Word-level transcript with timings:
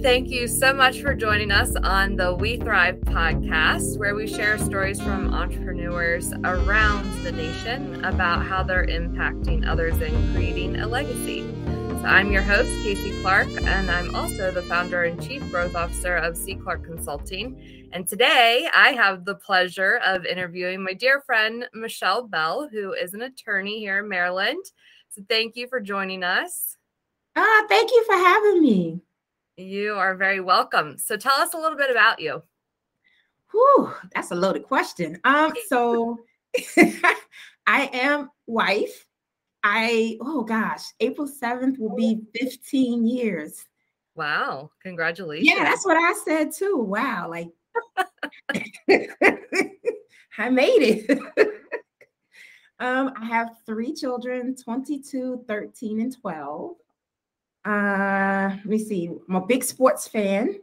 Thank 0.00 0.28
you 0.28 0.46
so 0.46 0.72
much 0.72 1.00
for 1.02 1.12
joining 1.12 1.50
us 1.50 1.74
on 1.74 2.14
the 2.14 2.32
We 2.32 2.56
Thrive 2.56 3.00
podcast, 3.00 3.98
where 3.98 4.14
we 4.14 4.28
share 4.28 4.56
stories 4.56 5.00
from 5.00 5.34
entrepreneurs 5.34 6.32
around 6.44 7.24
the 7.24 7.32
nation 7.32 8.04
about 8.04 8.46
how 8.46 8.62
they're 8.62 8.86
impacting 8.86 9.66
others 9.66 10.00
and 10.00 10.36
creating 10.36 10.76
a 10.76 10.86
legacy. 10.86 11.40
So 11.66 12.04
I'm 12.04 12.30
your 12.30 12.42
host, 12.42 12.70
Casey 12.84 13.10
Clark, 13.22 13.48
and 13.48 13.90
I'm 13.90 14.14
also 14.14 14.52
the 14.52 14.62
founder 14.62 15.02
and 15.02 15.20
chief 15.20 15.42
growth 15.50 15.74
officer 15.74 16.14
of 16.14 16.36
C. 16.36 16.54
Clark 16.54 16.84
Consulting. 16.84 17.90
And 17.92 18.06
today 18.06 18.68
I 18.72 18.92
have 18.92 19.24
the 19.24 19.34
pleasure 19.34 20.00
of 20.06 20.24
interviewing 20.24 20.80
my 20.80 20.92
dear 20.92 21.22
friend, 21.22 21.68
Michelle 21.74 22.22
Bell, 22.22 22.68
who 22.70 22.92
is 22.92 23.14
an 23.14 23.22
attorney 23.22 23.80
here 23.80 23.98
in 23.98 24.08
Maryland. 24.08 24.64
So 25.08 25.22
thank 25.28 25.56
you 25.56 25.66
for 25.66 25.80
joining 25.80 26.22
us. 26.22 26.76
Ah, 27.34 27.66
thank 27.68 27.90
you 27.90 28.04
for 28.04 28.14
having 28.14 28.62
me. 28.62 29.02
You 29.58 29.94
are 29.94 30.14
very 30.14 30.40
welcome. 30.40 30.96
So 30.98 31.16
tell 31.16 31.34
us 31.34 31.52
a 31.52 31.58
little 31.58 31.76
bit 31.76 31.90
about 31.90 32.20
you. 32.20 32.40
Whew, 33.50 33.92
that's 34.14 34.30
a 34.30 34.36
loaded 34.36 34.62
question. 34.62 35.18
Um, 35.24 35.52
so 35.66 36.20
I 37.66 37.90
am 37.92 38.30
wife. 38.46 39.04
I 39.64 40.16
oh 40.20 40.44
gosh, 40.44 40.84
April 41.00 41.28
7th 41.28 41.76
will 41.76 41.96
be 41.96 42.20
15 42.38 43.04
years. 43.04 43.66
Wow, 44.14 44.70
congratulations. 44.80 45.48
Yeah, 45.48 45.64
that's 45.64 45.84
what 45.84 45.96
I 45.96 46.12
said 46.24 46.52
too. 46.54 46.76
Wow, 46.76 47.28
like 47.28 47.48
I 50.38 50.50
made 50.50 50.82
it. 50.82 51.10
um, 52.78 53.12
I 53.20 53.24
have 53.24 53.56
three 53.66 53.92
children, 53.92 54.54
22, 54.54 55.44
13, 55.48 56.00
and 56.00 56.16
12. 56.20 56.76
Uh, 57.68 58.48
let 58.48 58.64
me 58.64 58.78
see. 58.78 59.10
I'm 59.28 59.34
a 59.34 59.44
big 59.44 59.62
sports 59.62 60.08
fan. 60.08 60.58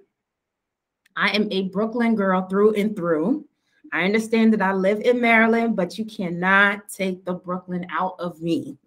I 1.16 1.30
am 1.30 1.48
a 1.52 1.70
Brooklyn 1.70 2.16
girl 2.16 2.48
through 2.48 2.74
and 2.74 2.96
through. 2.96 3.46
I 3.94 4.06
understand 4.06 4.54
that 4.54 4.62
I 4.64 4.74
live 4.74 5.02
in 5.02 5.22
Maryland, 5.22 5.76
but 5.76 6.00
you 6.00 6.06
cannot 6.06 6.90
take 6.90 7.24
the 7.24 7.34
Brooklyn 7.34 7.86
out 7.92 8.16
of 8.18 8.42
me. 8.42 8.80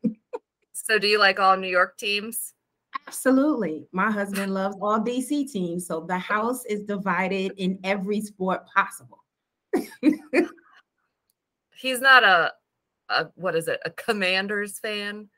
so, 0.73 0.99
do 0.99 1.07
you 1.07 1.21
like 1.21 1.39
all 1.39 1.57
New 1.57 1.69
York 1.69 1.97
teams? 1.97 2.55
Absolutely. 3.07 3.87
My 3.93 4.11
husband 4.11 4.53
loves 4.53 4.77
all 4.81 4.99
DC 4.99 5.53
teams. 5.53 5.87
So, 5.87 6.01
the 6.01 6.19
house 6.19 6.65
is 6.65 6.83
divided 6.83 7.53
in 7.57 7.79
every 7.85 8.21
sport 8.21 8.67
possible. 8.67 9.23
He's 11.77 12.01
not 12.01 12.25
a, 12.25 12.53
a, 13.11 13.29
what 13.37 13.55
is 13.55 13.69
it, 13.69 13.79
a 13.85 13.91
Commanders 13.91 14.81
fan? 14.81 15.29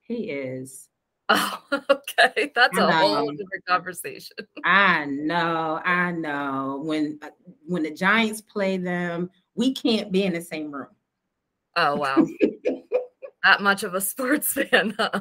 He 0.00 0.30
is. 0.30 0.88
Oh, 1.70 1.82
okay. 1.90 2.50
That's 2.54 2.78
a 2.78 2.90
whole 2.90 3.30
different 3.32 3.66
conversation. 3.66 4.34
I 4.64 5.04
know, 5.04 5.78
I 5.84 6.10
know. 6.12 6.80
When 6.82 7.18
uh, 7.20 7.28
when 7.66 7.82
the 7.82 7.90
Giants 7.90 8.40
play 8.40 8.78
them, 8.78 9.28
we 9.54 9.74
can't 9.74 10.10
be 10.10 10.24
in 10.24 10.32
the 10.32 10.40
same 10.40 10.72
room. 10.72 10.88
Oh 11.76 11.96
wow. 11.96 12.26
that 13.44 13.60
much 13.60 13.82
of 13.82 13.92
a 13.92 14.00
sports 14.00 14.52
fan, 14.52 14.94
huh? 14.98 15.20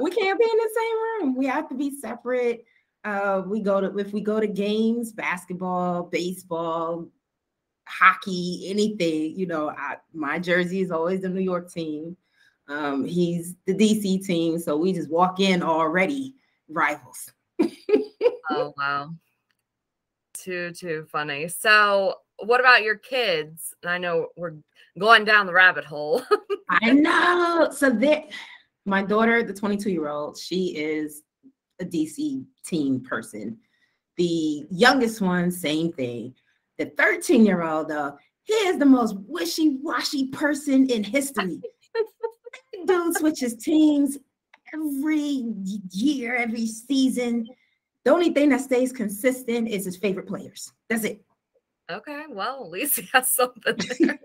we 0.00 0.10
can't 0.10 0.38
be 0.38 0.44
in 0.44 0.58
the 0.58 0.70
same 0.76 0.96
room. 0.96 1.36
We 1.36 1.46
have 1.46 1.68
to 1.68 1.76
be 1.76 1.96
separate. 2.00 2.64
Uh, 3.04 3.42
we 3.46 3.60
go 3.60 3.80
to 3.80 3.96
if 3.98 4.12
we 4.12 4.20
go 4.20 4.40
to 4.40 4.48
games, 4.48 5.12
basketball, 5.12 6.04
baseball, 6.04 7.08
hockey, 7.88 8.66
anything, 8.68 9.38
you 9.38 9.46
know, 9.46 9.70
I, 9.70 9.96
my 10.12 10.38
jersey 10.38 10.80
is 10.80 10.90
always 10.90 11.22
the 11.22 11.28
New 11.28 11.40
York 11.40 11.72
team. 11.72 12.16
Um, 12.68 13.04
he's 13.04 13.54
the 13.66 13.74
DC 13.74 14.24
team, 14.24 14.58
so 14.58 14.76
we 14.76 14.92
just 14.92 15.10
walk 15.10 15.40
in 15.40 15.62
already 15.62 16.34
rivals. 16.68 17.32
oh 18.50 18.74
wow. 18.76 19.10
Too 20.34 20.72
too 20.72 21.06
funny. 21.10 21.48
So 21.48 22.14
what 22.44 22.60
about 22.60 22.82
your 22.82 22.96
kids? 22.96 23.74
I 23.84 23.98
know 23.98 24.28
we're 24.36 24.56
going 24.98 25.24
down 25.24 25.46
the 25.46 25.52
rabbit 25.52 25.84
hole. 25.84 26.22
I 26.68 26.92
know. 26.92 27.70
So 27.72 27.90
there 27.90 28.24
my 28.88 29.02
daughter, 29.02 29.42
the 29.42 29.54
22 29.54 29.90
year 29.90 30.08
old, 30.08 30.38
she 30.38 30.76
is 30.76 31.22
a 31.80 31.84
DC 31.84 32.44
team 32.66 33.00
person. 33.00 33.58
The 34.16 34.66
youngest 34.70 35.20
one, 35.20 35.50
same 35.50 35.92
thing. 35.92 36.34
The 36.78 36.86
13 36.96 37.44
year 37.44 37.62
old, 37.62 37.88
though, 37.88 38.16
he 38.42 38.54
is 38.54 38.78
the 38.78 38.86
most 38.86 39.14
wishy 39.26 39.76
washy 39.82 40.28
person 40.28 40.88
in 40.90 41.04
history 41.04 41.60
dude 42.86 43.16
switches 43.16 43.56
teams 43.56 44.18
every 44.72 45.44
year, 45.90 46.36
every 46.36 46.66
season. 46.66 47.46
The 48.04 48.12
only 48.12 48.30
thing 48.30 48.50
that 48.50 48.60
stays 48.60 48.92
consistent 48.92 49.68
is 49.68 49.84
his 49.84 49.96
favorite 49.96 50.26
players. 50.26 50.72
That's 50.88 51.04
it. 51.04 51.24
Okay, 51.90 52.24
well, 52.28 52.64
at 52.64 52.70
least 52.70 53.00
he 53.00 53.08
has 53.12 53.30
something 53.30 53.76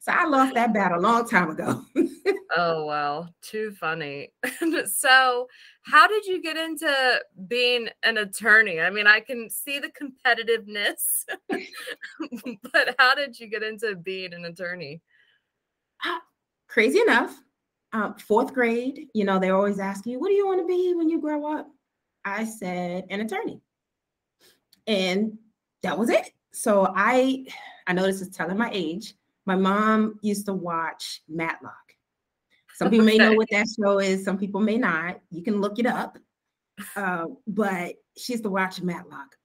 so 0.00 0.12
I 0.12 0.26
lost 0.26 0.54
that 0.54 0.72
battle 0.72 0.98
a 0.98 1.00
long 1.00 1.28
time 1.28 1.50
ago. 1.50 1.82
oh 2.56 2.84
wow, 2.84 3.28
too 3.42 3.72
funny. 3.72 4.32
so, 4.86 5.48
how 5.82 6.06
did 6.06 6.24
you 6.26 6.40
get 6.40 6.56
into 6.56 7.20
being 7.48 7.88
an 8.02 8.18
attorney? 8.18 8.80
I 8.80 8.90
mean, 8.90 9.06
I 9.06 9.20
can 9.20 9.50
see 9.50 9.80
the 9.80 9.90
competitiveness, 9.90 11.24
but 12.72 12.94
how 12.98 13.14
did 13.14 13.38
you 13.38 13.48
get 13.48 13.62
into 13.62 13.96
being 13.96 14.32
an 14.34 14.44
attorney? 14.44 15.02
Crazy 16.68 17.00
enough, 17.00 17.34
um, 17.92 18.14
fourth 18.14 18.52
grade, 18.52 19.08
you 19.14 19.24
know, 19.24 19.38
they 19.38 19.50
always 19.50 19.78
ask 19.78 20.04
you, 20.06 20.18
what 20.18 20.28
do 20.28 20.34
you 20.34 20.46
want 20.46 20.60
to 20.60 20.66
be 20.66 20.94
when 20.94 21.08
you 21.08 21.20
grow 21.20 21.58
up? 21.58 21.68
I 22.24 22.44
said, 22.44 23.04
an 23.10 23.20
attorney. 23.20 23.60
And 24.86 25.38
that 25.82 25.98
was 25.98 26.10
it. 26.10 26.30
So 26.52 26.92
I, 26.94 27.46
I 27.86 27.92
know 27.92 28.02
this 28.02 28.20
is 28.20 28.30
telling 28.30 28.58
my 28.58 28.70
age. 28.72 29.14
My 29.46 29.56
mom 29.56 30.18
used 30.22 30.46
to 30.46 30.54
watch 30.54 31.22
Matlock. 31.28 31.74
Some 32.74 32.90
people 32.90 33.06
may 33.06 33.18
know 33.18 33.34
what 33.34 33.48
that 33.50 33.66
show 33.80 34.00
is. 34.00 34.24
Some 34.24 34.38
people 34.38 34.60
may 34.60 34.78
not. 34.78 35.20
You 35.30 35.42
can 35.42 35.60
look 35.60 35.78
it 35.78 35.86
up. 35.86 36.18
Uh, 36.96 37.26
but 37.46 37.94
she 38.16 38.32
used 38.32 38.42
to 38.42 38.50
watch 38.50 38.80
Matlock 38.80 39.36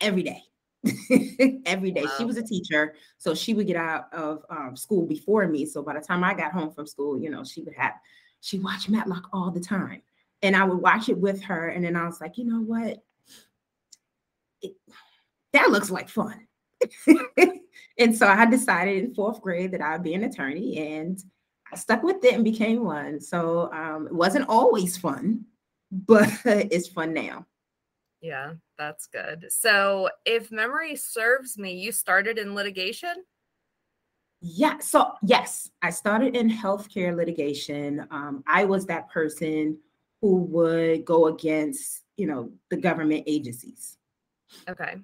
every 0.00 0.22
day. 0.22 0.42
every 1.66 1.90
day. 1.90 2.04
Wow. 2.04 2.12
She 2.18 2.24
was 2.24 2.36
a 2.36 2.42
teacher, 2.42 2.94
so 3.18 3.34
she 3.34 3.54
would 3.54 3.66
get 3.66 3.76
out 3.76 4.12
of 4.12 4.44
um, 4.50 4.76
school 4.76 5.06
before 5.06 5.46
me. 5.46 5.66
So 5.66 5.82
by 5.82 5.94
the 5.94 6.00
time 6.00 6.24
I 6.24 6.34
got 6.34 6.52
home 6.52 6.72
from 6.72 6.86
school, 6.86 7.18
you 7.18 7.30
know, 7.30 7.44
she 7.44 7.62
would 7.62 7.74
have 7.74 7.94
she 8.40 8.58
watched 8.58 8.88
Matlock 8.88 9.28
all 9.32 9.50
the 9.50 9.60
time, 9.60 10.02
and 10.42 10.54
I 10.54 10.64
would 10.64 10.80
watch 10.80 11.08
it 11.08 11.18
with 11.18 11.42
her. 11.44 11.68
And 11.68 11.84
then 11.84 11.96
I 11.96 12.04
was 12.04 12.20
like, 12.20 12.36
you 12.36 12.44
know 12.44 12.60
what, 12.60 13.02
it, 14.60 14.74
that 15.52 15.70
looks 15.70 15.90
like 15.90 16.08
fun. 16.08 16.46
and 17.98 18.16
so 18.16 18.26
I 18.26 18.44
decided 18.46 19.02
in 19.02 19.14
fourth 19.14 19.40
grade 19.40 19.72
that 19.72 19.80
I'd 19.80 20.02
be 20.02 20.14
an 20.14 20.24
attorney, 20.24 20.78
and 20.78 21.22
I 21.72 21.76
stuck 21.76 22.02
with 22.02 22.24
it 22.24 22.34
and 22.34 22.44
became 22.44 22.84
one. 22.84 23.20
So 23.20 23.72
um, 23.72 24.06
it 24.06 24.14
wasn't 24.14 24.48
always 24.48 24.96
fun, 24.96 25.46
but 25.90 26.30
it's 26.44 26.88
fun 26.88 27.14
now. 27.14 27.46
Yeah, 28.24 28.54
that's 28.78 29.06
good. 29.06 29.48
So, 29.50 30.08
if 30.24 30.50
memory 30.50 30.96
serves 30.96 31.58
me, 31.58 31.74
you 31.74 31.92
started 31.92 32.38
in 32.38 32.54
litigation? 32.54 33.12
Yeah. 34.40 34.78
So, 34.78 35.12
yes, 35.22 35.70
I 35.82 35.90
started 35.90 36.34
in 36.34 36.48
healthcare 36.48 37.14
litigation. 37.14 38.06
Um, 38.10 38.42
I 38.46 38.64
was 38.64 38.86
that 38.86 39.10
person 39.10 39.76
who 40.22 40.36
would 40.36 41.04
go 41.04 41.26
against, 41.26 42.04
you 42.16 42.26
know, 42.26 42.50
the 42.70 42.78
government 42.78 43.24
agencies. 43.26 43.98
Okay. 44.70 44.94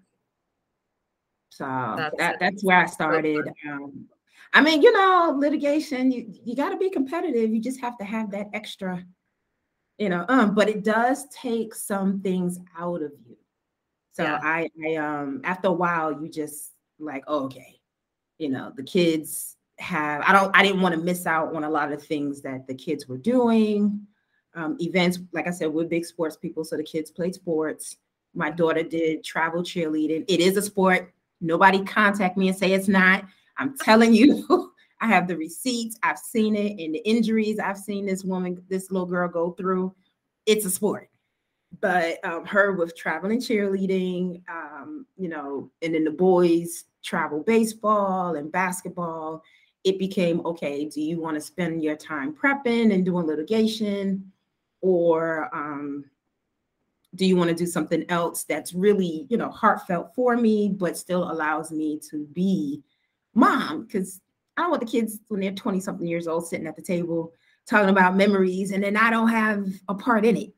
So 1.51 1.67
that's, 1.99 2.17
that, 2.17 2.37
that's 2.41 2.65
where 2.65 2.79
I 2.79 2.87
started. 2.87 3.53
Um, 3.71 4.07
I 4.55 4.63
mean, 4.63 4.81
you 4.81 4.93
know, 4.95 5.37
litigation, 5.37 6.11
you, 6.11 6.33
you 6.43 6.57
got 6.57 6.71
to 6.71 6.79
be 6.79 6.89
competitive. 6.89 7.51
You 7.51 7.61
just 7.61 7.83
have 7.83 7.99
to 7.99 8.05
have 8.05 8.31
that 8.31 8.47
extra 8.55 9.05
you 10.01 10.09
know 10.09 10.25
um 10.29 10.55
but 10.55 10.69
it 10.69 10.83
does 10.83 11.27
take 11.29 11.75
some 11.75 12.21
things 12.23 12.59
out 12.77 13.03
of 13.03 13.13
you. 13.29 13.37
So 14.13 14.25
yeah. 14.25 14.41
i 14.43 14.69
i 14.85 14.97
um 14.97 15.43
after 15.45 15.69
a 15.69 15.73
while 15.73 16.21
you 16.21 16.29
just 16.29 16.73
like 16.99 17.23
oh, 17.29 17.45
okay. 17.45 17.77
You 18.39 18.49
know 18.49 18.73
the 18.75 18.83
kids 18.83 19.57
have 19.79 20.23
i 20.27 20.33
don't 20.33 20.57
i 20.57 20.63
didn't 20.63 20.81
want 20.81 20.95
to 20.95 21.01
miss 21.01 21.27
out 21.27 21.55
on 21.55 21.65
a 21.65 21.71
lot 21.71 21.93
of 21.93 22.03
things 22.03 22.41
that 22.43 22.67
the 22.67 22.75
kids 22.75 23.07
were 23.07 23.19
doing. 23.19 24.07
Um, 24.55 24.77
events 24.81 25.21
like 25.33 25.47
i 25.47 25.51
said 25.51 25.69
we're 25.69 25.85
big 25.85 26.05
sports 26.05 26.37
people 26.37 26.65
so 26.65 26.77
the 26.77 26.83
kids 26.83 27.11
played 27.11 27.35
sports. 27.35 27.97
My 28.35 28.51
daughter 28.51 28.83
did 28.83 29.23
travel 29.23 29.63
cheerleading. 29.63 30.25
It 30.29 30.41
is 30.41 30.57
a 30.57 30.63
sport. 30.63 31.13
Nobody 31.41 31.85
contact 31.85 32.37
me 32.37 32.49
and 32.49 32.57
say 32.57 32.73
it's 32.73 32.89
not. 32.89 33.25
I'm 33.59 33.77
telling 33.77 34.15
you 34.15 34.47
I 35.01 35.07
have 35.07 35.27
the 35.27 35.37
receipts. 35.37 35.97
I've 36.03 36.19
seen 36.19 36.55
it 36.57 36.83
and 36.83 36.95
the 36.95 37.09
injuries 37.09 37.59
I've 37.59 37.79
seen 37.79 38.07
this 38.07 38.25
woman, 38.25 38.63
this 38.69 38.91
little 38.91 39.07
girl 39.07 39.29
go 39.29 39.53
through. 39.53 39.95
It's 40.47 40.65
a 40.65 40.71
sport. 40.71 41.09
But 41.81 42.23
um, 42.25 42.45
her 42.47 42.73
with 42.73 42.97
traveling 42.97 43.39
cheerleading, 43.39 44.43
um, 44.49 45.07
you 45.17 45.29
know, 45.29 45.71
and 45.83 45.95
then 45.95 46.05
the 46.05 46.11
boys 46.11 46.85
travel 47.03 47.43
baseball 47.43 48.37
and 48.37 48.51
basketball. 48.51 49.43
It 49.85 49.99
became 49.99 50.45
okay. 50.45 50.87
Do 50.87 51.01
you 51.01 51.21
want 51.21 51.37
to 51.37 51.41
spend 51.41 51.83
your 51.83 51.97
time 51.97 52.35
prepping 52.35 52.93
and 52.93 53.05
doing 53.05 53.27
litigation, 53.27 54.31
or 54.83 55.49
um, 55.55 56.05
do 57.15 57.25
you 57.25 57.37
want 57.37 57.49
to 57.49 57.57
do 57.57 57.67
something 57.67 58.05
else 58.11 58.45
that's 58.45 58.75
really, 58.75 59.27
you 59.31 59.37
know, 59.37 59.51
heartfelt 59.51 60.15
for 60.15 60.37
me, 60.37 60.69
but 60.69 60.99
still 60.99 61.31
allows 61.31 61.73
me 61.73 61.99
to 62.11 62.27
be 62.33 62.83
mom? 63.35 63.85
Because 63.85 64.21
I 64.61 64.65
don't 64.65 64.71
want 64.73 64.81
the 64.81 64.87
kids 64.87 65.21
when 65.29 65.41
they're 65.41 65.53
20 65.53 65.81
something 65.81 66.07
years 66.07 66.29
old 66.29 66.47
sitting 66.47 66.67
at 66.67 66.77
the 66.77 66.83
table 66.83 67.33
talking 67.67 67.89
about 67.89 68.15
memories 68.15 68.73
and 68.73 68.85
then 68.85 68.95
I 68.95 69.09
don't 69.11 69.29
have 69.29 69.67
a 69.89 69.95
part 69.95 70.27
in 70.27 70.37
it. 70.37 70.53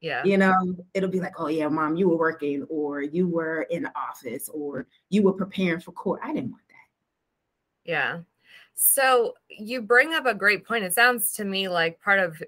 Yeah. 0.00 0.24
You 0.24 0.36
know, 0.36 0.76
it'll 0.94 1.08
be 1.08 1.20
like, 1.20 1.38
oh, 1.38 1.46
yeah, 1.46 1.68
mom, 1.68 1.96
you 1.96 2.08
were 2.08 2.16
working, 2.16 2.64
or 2.68 3.02
you 3.02 3.28
were 3.28 3.62
in 3.70 3.84
the 3.84 3.92
office, 3.96 4.48
or 4.48 4.86
you 5.10 5.22
were 5.22 5.32
preparing 5.32 5.80
for 5.80 5.92
court. 5.92 6.20
I 6.22 6.32
didn't 6.34 6.50
want 6.50 6.62
that. 6.68 7.90
Yeah. 7.90 8.18
So 8.74 9.34
you 9.48 9.80
bring 9.80 10.12
up 10.12 10.26
a 10.26 10.34
great 10.34 10.66
point. 10.66 10.84
It 10.84 10.92
sounds 10.92 11.32
to 11.34 11.44
me 11.44 11.68
like 11.68 12.00
part 12.00 12.18
of 12.18 12.42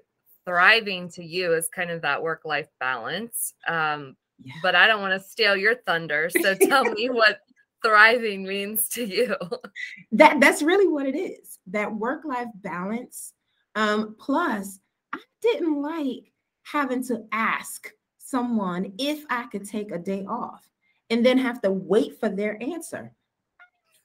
thriving 0.45 1.09
to 1.11 1.23
you 1.23 1.53
is 1.53 1.69
kind 1.69 1.89
of 1.89 2.01
that 2.01 2.21
work 2.21 2.41
life 2.43 2.67
balance. 2.79 3.53
Um, 3.67 4.17
yeah. 4.41 4.53
But 4.61 4.75
I 4.75 4.87
don't 4.87 5.01
want 5.01 5.21
to 5.21 5.27
steal 5.27 5.55
your 5.55 5.75
thunder. 5.75 6.29
So 6.29 6.55
tell 6.55 6.83
me 6.83 7.09
what 7.09 7.39
thriving 7.83 8.43
means 8.43 8.89
to 8.89 9.05
you. 9.05 9.35
That 10.11 10.39
that's 10.39 10.61
really 10.61 10.87
what 10.87 11.05
it 11.05 11.15
is. 11.15 11.59
That 11.67 11.93
work 11.93 12.25
life 12.25 12.47
balance. 12.55 13.33
Um, 13.75 14.15
plus, 14.19 14.79
I 15.13 15.19
didn't 15.41 15.81
like 15.81 16.31
having 16.63 17.03
to 17.05 17.25
ask 17.31 17.91
someone 18.17 18.93
if 18.97 19.23
I 19.29 19.45
could 19.45 19.67
take 19.67 19.91
a 19.91 19.97
day 19.97 20.25
off 20.27 20.67
and 21.09 21.25
then 21.25 21.37
have 21.37 21.61
to 21.61 21.71
wait 21.71 22.19
for 22.19 22.29
their 22.29 22.61
answer. 22.61 23.13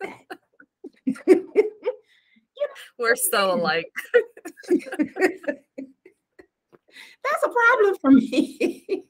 We're 2.98 3.16
so 3.16 3.54
alike. 3.54 3.92
That's 7.24 7.42
a 7.44 7.48
problem 7.48 7.96
for 8.00 8.10
me. 8.10 9.04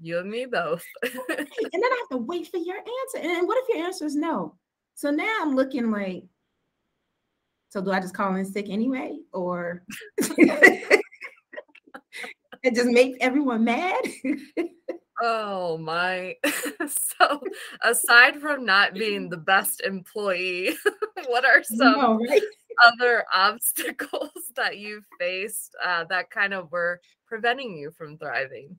You 0.00 0.18
and 0.18 0.30
me 0.30 0.46
both. 0.46 0.84
and 1.02 1.12
then 1.18 1.38
I 1.38 1.96
have 2.00 2.18
to 2.18 2.24
wait 2.24 2.48
for 2.48 2.56
your 2.56 2.76
answer. 2.76 3.18
And 3.18 3.46
what 3.46 3.58
if 3.58 3.74
your 3.74 3.84
answer 3.84 4.06
is 4.06 4.16
no? 4.16 4.56
So 4.94 5.10
now 5.10 5.38
I'm 5.40 5.54
looking 5.54 5.90
like, 5.90 6.24
so 7.68 7.80
do 7.80 7.92
I 7.92 8.00
just 8.00 8.14
call 8.14 8.34
in 8.34 8.44
sick 8.44 8.68
anyway? 8.68 9.18
Or 9.32 9.84
it 10.18 11.00
just 12.74 12.88
makes 12.88 13.18
everyone 13.20 13.64
mad? 13.64 14.00
oh 15.22 15.78
my. 15.78 16.34
so 17.18 17.40
aside 17.82 18.40
from 18.40 18.64
not 18.64 18.94
being 18.94 19.28
the 19.28 19.36
best 19.36 19.82
employee, 19.82 20.74
what 21.26 21.44
are 21.44 21.62
some 21.62 21.78
know, 21.78 22.18
right? 22.28 22.42
other 22.84 23.24
obstacles 23.32 24.30
that 24.56 24.78
you 24.78 25.02
faced 25.18 25.76
uh, 25.84 26.04
that 26.04 26.30
kind 26.30 26.54
of 26.54 26.72
were 26.72 27.00
preventing 27.26 27.76
you 27.76 27.90
from 27.92 28.18
thriving? 28.18 28.78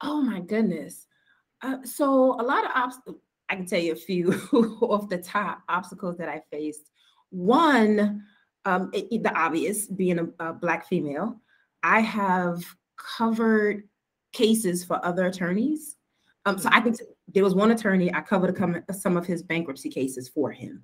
Oh 0.00 0.20
my 0.20 0.40
goodness. 0.40 1.06
Uh, 1.62 1.78
so 1.84 2.40
a 2.40 2.42
lot 2.42 2.64
of 2.64 2.70
obstacles. 2.74 3.16
I 3.48 3.56
can 3.56 3.66
tell 3.66 3.80
you 3.80 3.92
a 3.92 3.96
few 3.96 4.32
off 4.80 5.08
the 5.08 5.18
top 5.18 5.62
obstacles 5.68 6.16
that 6.18 6.28
I 6.28 6.40
faced. 6.52 6.90
One, 7.30 8.24
um, 8.64 8.90
it, 8.92 9.22
the 9.22 9.36
obvious, 9.36 9.86
being 9.86 10.18
a, 10.20 10.28
a 10.38 10.52
black 10.52 10.86
female, 10.86 11.40
I 11.82 12.00
have 12.00 12.62
covered 12.96 13.88
cases 14.32 14.84
for 14.84 15.04
other 15.04 15.26
attorneys. 15.26 15.96
Um, 16.46 16.58
so 16.58 16.68
I 16.72 16.80
think 16.80 16.98
there 17.28 17.44
was 17.44 17.54
one 17.54 17.70
attorney 17.70 18.12
I 18.14 18.20
covered 18.20 18.56
some 18.92 19.16
of 19.16 19.26
his 19.26 19.42
bankruptcy 19.42 19.90
cases 19.90 20.28
for 20.28 20.50
him 20.50 20.82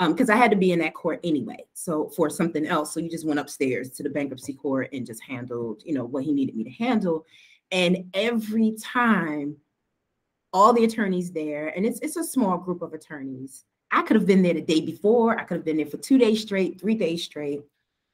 because 0.00 0.30
um, 0.30 0.36
I 0.36 0.38
had 0.38 0.50
to 0.50 0.56
be 0.56 0.72
in 0.72 0.78
that 0.80 0.94
court 0.94 1.20
anyway. 1.24 1.64
So 1.74 2.08
for 2.10 2.30
something 2.30 2.66
else, 2.66 2.94
so 2.94 3.00
you 3.00 3.10
just 3.10 3.26
went 3.26 3.40
upstairs 3.40 3.90
to 3.90 4.02
the 4.02 4.10
bankruptcy 4.10 4.52
court 4.52 4.90
and 4.92 5.06
just 5.06 5.22
handled, 5.22 5.82
you 5.84 5.92
know, 5.92 6.04
what 6.04 6.24
he 6.24 6.32
needed 6.32 6.56
me 6.56 6.64
to 6.64 6.70
handle. 6.70 7.26
And 7.70 8.10
every 8.14 8.76
time, 8.80 9.56
all 10.52 10.72
the 10.72 10.84
attorneys 10.84 11.30
there, 11.30 11.68
and 11.68 11.84
it's 11.84 12.00
it's 12.00 12.16
a 12.16 12.24
small 12.24 12.56
group 12.58 12.82
of 12.82 12.94
attorneys. 12.94 13.64
I 13.90 14.02
could 14.02 14.16
have 14.16 14.26
been 14.26 14.42
there 14.42 14.54
the 14.54 14.60
day 14.60 14.80
before. 14.80 15.38
I 15.38 15.44
could 15.44 15.58
have 15.58 15.64
been 15.64 15.76
there 15.76 15.86
for 15.86 15.98
two 15.98 16.18
days 16.18 16.42
straight, 16.42 16.80
three 16.80 16.94
days 16.94 17.24
straight. 17.24 17.62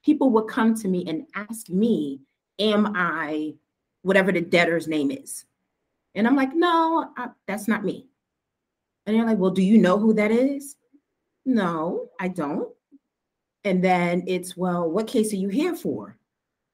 People 0.04 0.30
would 0.30 0.48
come 0.48 0.74
to 0.74 0.88
me 0.88 1.04
and 1.06 1.26
ask 1.34 1.68
me, 1.68 2.20
"Am 2.58 2.92
I 2.94 3.54
whatever 4.02 4.32
the 4.32 4.40
debtor's 4.40 4.88
name 4.88 5.10
is?" 5.10 5.44
And 6.14 6.26
I'm 6.26 6.36
like, 6.36 6.54
"No, 6.54 7.12
I, 7.16 7.28
that's 7.46 7.68
not 7.68 7.84
me." 7.84 8.08
And 9.06 9.16
they're 9.16 9.26
like, 9.26 9.38
"Well, 9.38 9.50
do 9.50 9.62
you 9.62 9.78
know 9.78 9.98
who 9.98 10.12
that 10.14 10.30
is?" 10.30 10.76
No, 11.46 12.08
I 12.18 12.28
don't. 12.28 12.68
And 13.64 13.82
then 13.82 14.24
it's, 14.26 14.56
well, 14.56 14.88
what 14.90 15.06
case 15.06 15.32
are 15.32 15.36
you 15.36 15.48
here 15.48 15.74
for? 15.74 16.16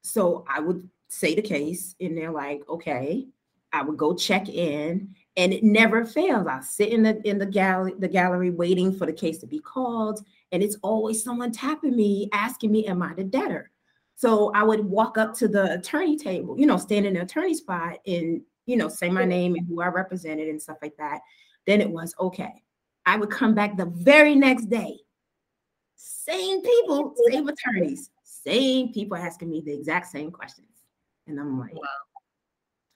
So 0.03 0.44
I 0.49 0.61
would 0.61 0.88
say 1.10 1.34
the 1.34 1.42
case, 1.42 1.94
and 2.00 2.16
they're 2.16 2.32
like, 2.32 2.62
okay. 2.68 3.26
I 3.72 3.82
would 3.82 3.96
go 3.96 4.16
check 4.16 4.48
in, 4.48 5.14
and 5.36 5.52
it 5.52 5.62
never 5.62 6.04
fails. 6.04 6.48
I 6.48 6.60
sit 6.60 6.88
in 6.88 7.04
the 7.04 7.20
in 7.22 7.38
the 7.38 7.46
gallery, 7.46 7.94
the 7.96 8.08
gallery 8.08 8.50
waiting 8.50 8.92
for 8.92 9.06
the 9.06 9.12
case 9.12 9.38
to 9.38 9.46
be 9.46 9.60
called, 9.60 10.26
and 10.50 10.60
it's 10.60 10.76
always 10.82 11.22
someone 11.22 11.52
tapping 11.52 11.94
me, 11.94 12.28
asking 12.32 12.72
me, 12.72 12.86
am 12.86 13.00
I 13.00 13.14
the 13.14 13.22
debtor? 13.22 13.70
So 14.16 14.50
I 14.54 14.64
would 14.64 14.84
walk 14.84 15.18
up 15.18 15.34
to 15.34 15.46
the 15.46 15.72
attorney 15.74 16.16
table, 16.16 16.58
you 16.58 16.66
know, 16.66 16.76
stand 16.78 17.06
in 17.06 17.14
the 17.14 17.22
attorney 17.22 17.54
spot 17.54 17.98
and 18.06 18.42
you 18.66 18.76
know, 18.76 18.88
say 18.88 19.08
my 19.08 19.24
name 19.24 19.56
and 19.56 19.66
who 19.66 19.80
I 19.80 19.88
represented 19.88 20.48
and 20.48 20.62
stuff 20.62 20.76
like 20.80 20.96
that. 20.96 21.20
Then 21.66 21.80
it 21.80 21.90
was 21.90 22.14
okay. 22.20 22.62
I 23.04 23.16
would 23.16 23.30
come 23.30 23.54
back 23.54 23.76
the 23.76 23.86
very 23.86 24.34
next 24.34 24.66
day. 24.66 24.98
Same 25.96 26.62
people, 26.62 27.14
same 27.30 27.48
attorneys, 27.48 28.10
same 28.22 28.92
people 28.92 29.16
asking 29.16 29.50
me 29.50 29.60
the 29.60 29.72
exact 29.72 30.08
same 30.08 30.30
questions. 30.30 30.68
And 31.31 31.41
I'm 31.41 31.59
like, 31.59 31.75
wow. 31.75 31.88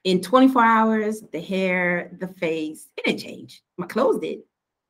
In 0.04 0.20
24 0.20 0.62
hours, 0.62 1.22
the 1.32 1.40
hair, 1.40 2.10
the 2.20 2.28
face, 2.28 2.88
it 2.96 3.06
didn't 3.06 3.20
change. 3.20 3.62
My 3.78 3.86
clothes 3.86 4.20
did. 4.20 4.40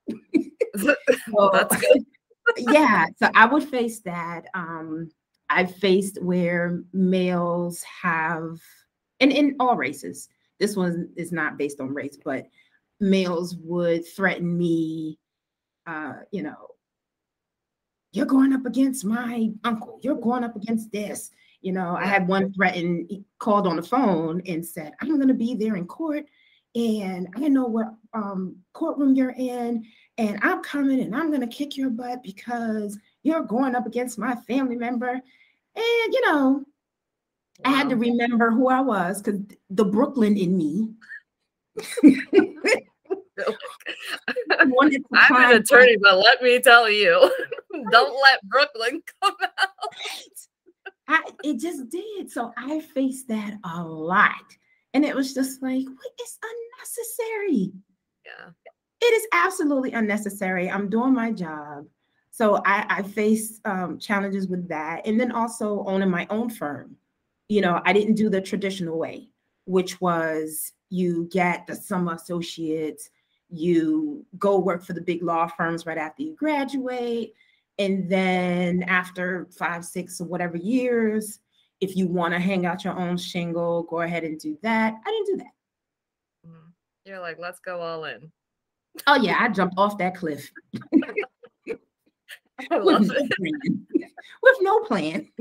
so, 0.77 1.51
That's 1.53 1.77
good. 1.77 2.05
yeah. 2.57 3.07
So 3.17 3.31
I 3.35 3.47
would 3.47 3.63
face 3.63 4.01
that. 4.01 4.47
Um, 4.55 5.11
I've 5.51 5.75
faced 5.77 6.21
where 6.21 6.83
males 6.93 7.83
have, 8.03 8.59
and 9.21 9.31
in 9.31 9.57
all 9.61 9.77
races, 9.77 10.29
this 10.59 10.75
one 10.75 11.11
is 11.17 11.31
not 11.31 11.59
based 11.59 11.81
on 11.81 11.95
race, 11.95 12.19
but 12.25 12.47
males 12.99 13.57
would 13.57 14.07
threaten 14.07 14.57
me, 14.57 15.19
uh, 15.87 16.15
you 16.33 16.43
know, 16.43 16.69
you're 18.13 18.27
going 18.27 18.53
up 18.53 18.65
against 18.65 19.05
my 19.05 19.51
uncle, 19.65 20.01
you're 20.03 20.15
going 20.15 20.45
up 20.45 20.57
against 20.57 20.91
this. 20.93 21.31
You 21.65 21.73
know, 21.73 21.97
I 21.99 22.07
had 22.07 22.29
one 22.29 22.53
threaten, 22.53 23.07
he 23.09 23.25
called 23.39 23.67
on 23.67 23.77
the 23.77 23.83
phone 23.83 24.43
and 24.47 24.65
said, 24.65 24.93
I'm 25.01 25.17
going 25.17 25.29
to 25.29 25.35
be 25.35 25.55
there 25.55 25.77
in 25.77 25.87
court 25.87 26.27
and 26.75 27.29
I 27.37 27.49
know 27.49 27.67
what 27.67 27.95
um, 28.13 28.57
courtroom 28.73 29.15
you're 29.15 29.35
in, 29.39 29.85
and 30.19 30.41
I'm 30.43 30.63
coming 30.63 31.01
and 31.01 31.15
I'm 31.15 31.29
going 31.29 31.41
to 31.41 31.47
kick 31.47 31.77
your 31.77 31.89
butt 31.91 32.23
because 32.23 32.99
you're 33.23 33.45
going 33.45 33.77
up 33.77 33.87
against 33.87 34.19
my 34.19 34.35
family 34.35 34.77
member. 34.77 35.13
And, 35.13 35.23
you 35.77 36.21
know, 36.27 36.65
wow. 37.65 37.65
I 37.65 37.71
had 37.71 37.89
to 37.91 37.97
remember 37.97 38.51
who 38.51 38.69
I 38.69 38.81
was 38.81 39.23
because 39.23 39.41
the 39.71 39.85
Brooklyn 39.85 40.37
in 40.37 40.57
me 40.57 40.91
I'm 45.13 45.37
an 45.37 45.57
attorney, 45.57 45.97
but 46.01 46.19
let 46.19 46.43
me 46.43 46.61
tell 46.61 46.89
you, 46.89 47.31
don't 47.91 48.23
let 48.23 48.43
Brooklyn 48.45 49.03
come 49.23 49.35
out. 49.43 49.69
I, 51.09 51.23
it 51.43 51.59
just 51.59 51.89
did. 51.89 52.31
So 52.31 52.53
I 52.57 52.81
faced 52.81 53.29
that 53.29 53.59
a 53.65 53.83
lot. 53.83 54.45
And 54.95 55.05
it 55.05 55.15
was 55.15 55.35
just 55.35 55.63
like, 55.63 55.85
it's 56.19 56.39
unnecessary. 56.43 57.73
Yeah. 58.25 58.51
It 59.01 59.13
is 59.13 59.27
absolutely 59.33 59.93
unnecessary. 59.93 60.71
I'm 60.71 60.89
doing 60.89 61.13
my 61.13 61.33
job. 61.33 61.87
So 62.31 62.63
I, 62.65 62.87
I 62.89 63.03
face 63.03 63.61
um, 63.65 63.99
challenges 63.99 64.49
with 64.49 64.69
that. 64.69 65.07
And 65.07 65.21
then 65.21 65.33
also 65.33 65.85
owning 65.87 66.11
my 66.11 66.27
own 66.31 66.49
firm. 66.49 66.97
You 67.49 67.61
know, 67.61 67.83
I 67.85 67.93
didn't 67.93 68.15
do 68.15 68.31
the 68.31 68.41
traditional 68.41 68.99
way, 68.99 69.29
which 69.67 70.01
was 70.01 70.73
you 70.89 71.29
get 71.31 71.67
the 71.67 71.75
summer 71.75 72.15
associates, 72.15 73.11
you 73.51 74.25
go 74.39 74.59
work 74.59 74.83
for 74.83 74.95
the 74.95 75.01
big 75.01 75.23
law 75.23 75.47
firms 75.47 75.87
right 75.87 75.99
after 75.99 76.23
you 76.23 76.35
graduate. 76.35 77.35
And 77.79 78.09
then 78.09 78.85
after 78.85 79.49
five, 79.59 79.85
six, 79.85 80.21
or 80.21 80.27
whatever 80.27 80.57
years, 80.57 81.41
if 81.81 81.97
you 81.97 82.07
want 82.07 82.35
to 82.35 82.41
hang 82.41 82.67
out 82.67 82.85
your 82.85 82.99
own 82.99 83.17
shingle, 83.17 83.83
go 83.85 84.01
ahead 84.01 84.25
and 84.25 84.39
do 84.39 84.57
that. 84.63 84.95
I 85.05 85.11
didn't 85.11 85.27
do 85.27 85.37
that. 85.39 86.49
Mm-hmm. 86.49 86.69
You're 87.05 87.21
like, 87.21 87.39
let's 87.39 87.59
go 87.61 87.81
all 87.81 88.05
in. 88.05 88.31
Oh, 89.07 89.17
yeah, 89.17 89.39
I 89.41 89.49
jumped 89.49 89.75
off 89.77 89.99
that 89.99 90.15
cliff. 90.15 90.51
With. 92.71 92.71
No 92.71 93.01
with 94.43 94.57
no 94.61 94.81
plan. 94.81 95.29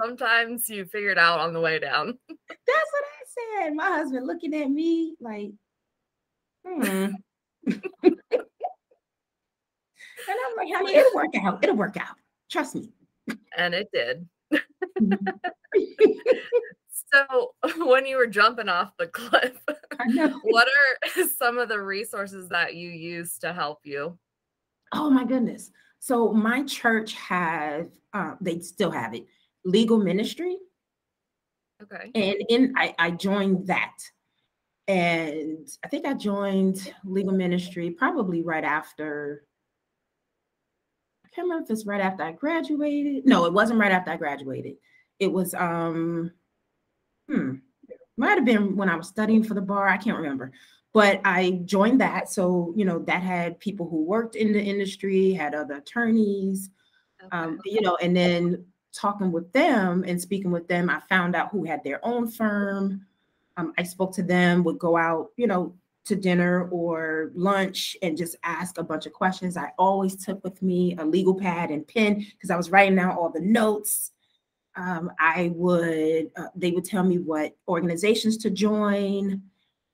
Sometimes 0.00 0.68
you 0.68 0.84
figure 0.84 1.10
it 1.10 1.18
out 1.18 1.40
on 1.40 1.52
the 1.52 1.60
way 1.60 1.78
down. 1.78 2.18
That's 2.28 2.90
what 2.92 3.04
I 3.04 3.64
said. 3.64 3.74
My 3.74 3.86
husband 3.86 4.26
looking 4.26 4.54
at 4.54 4.70
me 4.70 5.16
like, 5.20 5.50
hmm. 6.66 6.74
and 6.76 7.14
I'm 10.28 10.56
like, 10.72 10.86
honey, 10.86 10.96
it'll 10.96 11.14
work 11.14 11.34
out. 11.42 11.64
It'll 11.64 11.76
work 11.76 11.96
out. 11.96 12.16
Trust 12.50 12.74
me. 12.74 12.92
And 13.56 13.74
it 13.74 13.88
did. 13.92 14.26
So 17.12 17.52
when 17.78 18.06
you 18.06 18.16
were 18.16 18.26
jumping 18.26 18.68
off 18.68 18.96
the 18.98 19.06
cliff, 19.06 19.58
what 20.42 20.68
are 20.68 21.22
some 21.38 21.58
of 21.58 21.68
the 21.68 21.80
resources 21.80 22.48
that 22.48 22.74
you 22.74 22.90
use 22.90 23.38
to 23.38 23.52
help 23.52 23.80
you? 23.84 24.18
Oh 24.92 25.10
my 25.10 25.24
goodness. 25.24 25.70
So 26.00 26.32
my 26.32 26.64
church 26.64 27.14
had, 27.14 27.90
uh, 28.12 28.34
they 28.40 28.60
still 28.60 28.90
have 28.90 29.14
it, 29.14 29.26
legal 29.64 29.98
ministry. 29.98 30.56
Okay. 31.82 32.10
And 32.14 32.36
in 32.48 32.74
I, 32.76 32.94
I 32.98 33.10
joined 33.10 33.66
that. 33.66 33.96
And 34.86 35.68
I 35.84 35.88
think 35.88 36.06
I 36.06 36.14
joined 36.14 36.94
legal 37.04 37.32
ministry 37.32 37.90
probably 37.90 38.42
right 38.42 38.64
after. 38.64 39.44
I 41.38 41.40
can't 41.40 41.50
remember 41.50 41.64
if 41.64 41.70
it's 41.70 41.86
right 41.86 42.00
after 42.00 42.24
I 42.24 42.32
graduated. 42.32 43.24
No, 43.24 43.44
it 43.44 43.52
wasn't 43.52 43.78
right 43.78 43.92
after 43.92 44.10
I 44.10 44.16
graduated. 44.16 44.74
It 45.20 45.30
was 45.32 45.54
um 45.54 46.32
hmm, 47.28 47.54
might 48.16 48.34
have 48.34 48.44
been 48.44 48.76
when 48.76 48.88
I 48.88 48.96
was 48.96 49.06
studying 49.06 49.44
for 49.44 49.54
the 49.54 49.60
bar. 49.60 49.86
I 49.86 49.98
can't 49.98 50.16
remember 50.16 50.52
but 50.94 51.20
I 51.24 51.60
joined 51.64 52.00
that. 52.00 52.28
So, 52.28 52.72
you 52.76 52.84
know, 52.84 52.98
that 53.00 53.22
had 53.22 53.60
people 53.60 53.88
who 53.88 54.04
worked 54.04 54.34
in 54.34 54.52
the 54.52 54.60
industry, 54.60 55.32
had 55.32 55.54
other 55.54 55.76
attorneys, 55.76 56.70
okay. 57.22 57.36
um, 57.36 57.60
you 57.64 57.80
know, 57.82 57.96
and 58.02 58.16
then 58.16 58.64
talking 58.92 59.30
with 59.30 59.52
them 59.52 60.04
and 60.06 60.20
speaking 60.20 60.50
with 60.50 60.66
them, 60.66 60.90
I 60.90 61.00
found 61.08 61.36
out 61.36 61.50
who 61.50 61.64
had 61.64 61.84
their 61.84 62.04
own 62.04 62.28
firm. 62.28 63.06
Um, 63.56 63.72
I 63.76 63.82
spoke 63.82 64.14
to 64.14 64.22
them, 64.22 64.64
would 64.64 64.78
go 64.78 64.96
out, 64.96 65.30
you 65.36 65.46
know, 65.46 65.74
to 66.08 66.16
dinner 66.16 66.68
or 66.70 67.30
lunch 67.34 67.96
and 68.02 68.16
just 68.16 68.36
ask 68.42 68.78
a 68.78 68.82
bunch 68.82 69.06
of 69.06 69.12
questions. 69.12 69.56
I 69.56 69.72
always 69.78 70.24
took 70.24 70.42
with 70.42 70.60
me 70.62 70.96
a 70.98 71.04
legal 71.04 71.34
pad 71.34 71.70
and 71.70 71.86
pen 71.86 72.26
because 72.32 72.50
I 72.50 72.56
was 72.56 72.70
writing 72.70 72.96
down 72.96 73.16
all 73.16 73.30
the 73.30 73.40
notes. 73.40 74.12
Um, 74.76 75.10
I 75.18 75.52
would, 75.54 76.30
uh, 76.36 76.48
they 76.54 76.70
would 76.70 76.84
tell 76.84 77.02
me 77.02 77.18
what 77.18 77.56
organizations 77.66 78.36
to 78.38 78.50
join. 78.50 79.42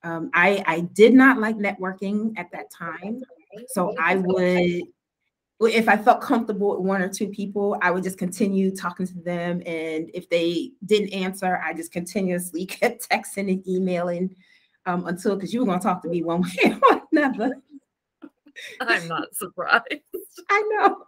Um, 0.03 0.31
I, 0.35 0.63
I 0.67 0.81
did 0.81 1.15
not 1.15 1.39
like 1.39 1.57
networking 1.57 2.39
at 2.39 2.51
that 2.53 2.71
time. 2.71 3.23
So 3.69 3.95
I 3.99 4.17
would, 4.17 4.83
if 5.61 5.89
I 5.89 5.97
felt 5.97 6.21
comfortable 6.21 6.77
with 6.77 6.87
one 6.87 7.01
or 7.01 7.09
two 7.09 7.29
people, 7.29 7.79
I 7.81 7.91
would 7.91 8.03
just 8.03 8.19
continue 8.19 8.75
talking 8.75 9.07
to 9.07 9.15
them. 9.15 9.63
And 9.65 10.11
if 10.13 10.29
they 10.29 10.73
didn't 10.85 11.15
answer, 11.15 11.61
I 11.65 11.73
just 11.73 11.93
continuously 11.93 12.67
kept 12.67 13.09
texting 13.09 13.51
and 13.51 13.67
emailing 13.67 14.35
um, 14.87 15.07
until, 15.07 15.35
because 15.35 15.53
you 15.53 15.61
were 15.61 15.67
going 15.67 15.79
to 15.79 15.85
talk 15.85 16.03
to 16.03 16.09
me 16.09 16.23
one 16.23 16.43
way 16.65 16.77
or 16.91 17.03
another. 17.13 17.57
I'm 18.81 19.09
not 19.09 19.35
surprised. 19.35 19.85
I 20.51 20.63
know. 20.71 21.07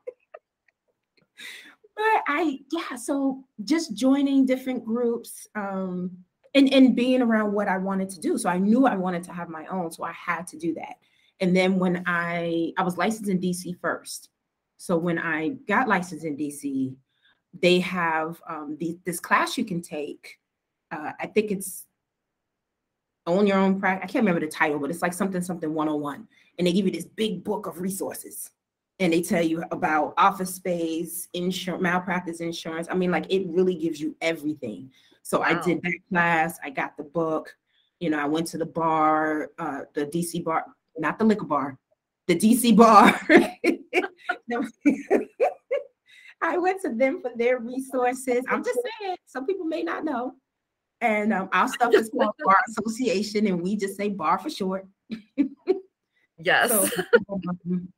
But 1.97 2.23
I, 2.29 2.59
yeah, 2.73 2.97
so 2.97 3.45
just 3.65 3.95
joining 3.95 4.45
different 4.45 4.85
groups. 4.85 5.49
Um, 5.55 6.25
and 6.57 6.73
and 6.73 6.97
being 6.97 7.23
around 7.23 7.53
what 7.53 7.69
I 7.69 7.77
wanted 7.77 8.09
to 8.11 8.21
do. 8.21 8.39
So 8.39 8.49
I 8.49 8.59
knew 8.59 8.87
I 8.87 8.97
wanted 8.97 9.23
to 9.25 9.33
have 9.33 9.49
my 9.49 9.67
own, 9.67 9.93
so 9.93 10.03
I 10.03 10.13
had 10.13 10.47
to 10.49 10.57
do 10.57 10.75
that. 10.75 10.97
And 11.39 11.55
then 11.55 11.79
when 11.79 12.03
I 12.07 12.73
I 12.79 12.83
was 12.83 12.97
licensed 12.97 13.31
in 13.31 13.39
DC 13.39 13.79
first, 13.79 14.31
so 14.79 14.97
when 14.97 15.19
I 15.19 15.51
got 15.69 15.87
licensed 15.87 16.25
in 16.25 16.37
DC, 16.37 16.97
they 17.61 17.81
have 17.81 18.41
um, 18.49 18.77
the, 18.81 18.99
this 19.05 19.21
class 19.21 19.57
you 19.57 19.65
can 19.65 19.83
take. 19.83 20.39
Uh, 20.91 21.13
I 21.21 21.27
think 21.27 21.51
it's 21.51 21.86
own 23.27 23.47
your 23.47 23.59
own 23.59 23.81
practice. 23.81 24.09
I 24.09 24.13
can't 24.13 24.23
remember 24.23 24.45
the 24.45 24.53
title, 24.53 24.79
but 24.79 24.91
it's 24.91 25.03
like 25.03 25.13
something 25.13 25.41
something 25.43 25.73
101, 25.73 26.27
and 26.59 26.67
they 26.67 26.73
give 26.73 26.87
you 26.87 26.93
this 26.93 27.05
big 27.05 27.45
book 27.45 27.67
of 27.67 27.81
resources 27.81 28.51
and 28.99 29.13
they 29.13 29.21
tell 29.21 29.43
you 29.43 29.63
about 29.71 30.15
office 30.17 30.55
space, 30.55 31.29
insurance, 31.35 31.83
malpractice 31.83 32.41
insurance. 32.41 32.89
I 32.91 32.95
mean, 32.95 33.11
like 33.11 33.27
it 33.31 33.47
really 33.47 33.75
gives 33.75 34.01
you 34.01 34.17
everything. 34.21 34.91
So 35.23 35.41
wow. 35.41 35.47
I 35.49 35.55
did 35.63 35.83
that 35.83 35.99
class. 36.09 36.59
I 36.65 36.71
got 36.71 36.97
the 36.97 37.03
book. 37.03 37.55
You 38.01 38.11
know, 38.11 38.19
I 38.19 38.27
went 38.27 38.47
to 38.49 38.59
the 38.59 38.67
bar, 38.67 39.51
uh, 39.59 39.81
the 39.95 40.07
DC 40.07 40.45
bar, 40.45 40.65
not 40.99 41.19
the 41.19 41.25
liquor 41.25 41.45
bar, 41.47 41.79
the 42.27 42.37
DC 42.37 42.77
bar. 42.77 43.21
I 46.43 46.59
went 46.59 46.83
to 46.83 46.91
them 46.91 47.23
for 47.23 47.33
their 47.37 47.59
resources. 47.59 48.45
I'm 48.49 48.63
just 48.63 48.79
saying, 49.01 49.17
some 49.27 49.47
people 49.47 49.65
may 49.65 49.83
not 49.83 50.05
know. 50.05 50.35
And 51.01 51.33
um, 51.33 51.49
our 51.53 51.69
stuff 51.69 51.93
is 51.95 52.11
called 52.11 52.35
Bar 52.45 52.57
Association, 52.69 53.47
and 53.47 53.63
we 53.63 53.77
just 53.77 53.97
say 53.97 54.09
bar 54.09 54.39
for 54.39 54.49
short. 54.49 54.87
yes. 56.39 56.71
So, 56.71 56.89
um, 57.29 57.89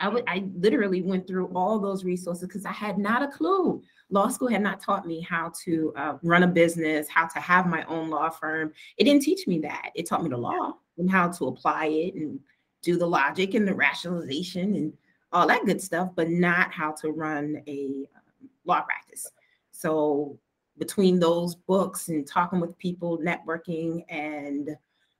I 0.00 0.08
would 0.08 0.24
I 0.26 0.48
literally 0.54 1.02
went 1.02 1.26
through 1.26 1.48
all 1.54 1.78
those 1.78 2.04
resources 2.04 2.46
because 2.46 2.64
I 2.64 2.72
had 2.72 2.98
not 2.98 3.22
a 3.22 3.28
clue. 3.28 3.82
Law 4.10 4.28
school 4.28 4.48
had 4.48 4.62
not 4.62 4.80
taught 4.80 5.06
me 5.06 5.20
how 5.20 5.52
to 5.64 5.92
uh, 5.96 6.18
run 6.22 6.44
a 6.44 6.46
business, 6.46 7.08
how 7.08 7.26
to 7.26 7.40
have 7.40 7.66
my 7.66 7.84
own 7.84 8.08
law 8.08 8.30
firm. 8.30 8.72
It 8.96 9.04
didn't 9.04 9.22
teach 9.22 9.46
me 9.46 9.58
that. 9.60 9.90
It 9.94 10.06
taught 10.06 10.22
me 10.22 10.30
the 10.30 10.36
law 10.36 10.74
and 10.98 11.10
how 11.10 11.28
to 11.28 11.46
apply 11.46 11.86
it 11.86 12.14
and 12.14 12.38
do 12.82 12.96
the 12.96 13.06
logic 13.06 13.54
and 13.54 13.66
the 13.66 13.74
rationalization 13.74 14.74
and 14.76 14.92
all 15.32 15.46
that 15.48 15.66
good 15.66 15.80
stuff, 15.80 16.10
but 16.14 16.30
not 16.30 16.72
how 16.72 16.92
to 16.92 17.10
run 17.10 17.62
a 17.66 18.06
um, 18.14 18.48
law 18.64 18.80
practice. 18.82 19.26
So 19.72 20.38
between 20.78 21.18
those 21.18 21.54
books 21.54 22.08
and 22.08 22.26
talking 22.26 22.60
with 22.60 22.78
people, 22.78 23.18
networking 23.18 24.04
and 24.08 24.76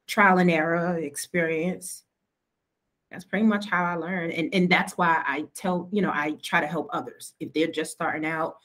trial 0.06 0.38
and 0.38 0.50
error 0.50 0.98
experience, 0.98 2.04
that's 3.10 3.24
pretty 3.24 3.44
much 3.44 3.66
how 3.66 3.84
I 3.84 3.94
learn. 3.94 4.30
And, 4.30 4.54
and 4.54 4.68
that's 4.68 4.98
why 4.98 5.22
I 5.26 5.46
tell, 5.54 5.88
you 5.92 6.02
know, 6.02 6.12
I 6.12 6.32
try 6.42 6.60
to 6.60 6.66
help 6.66 6.88
others. 6.92 7.34
If 7.40 7.52
they're 7.52 7.66
just 7.68 7.92
starting 7.92 8.26
out, 8.26 8.58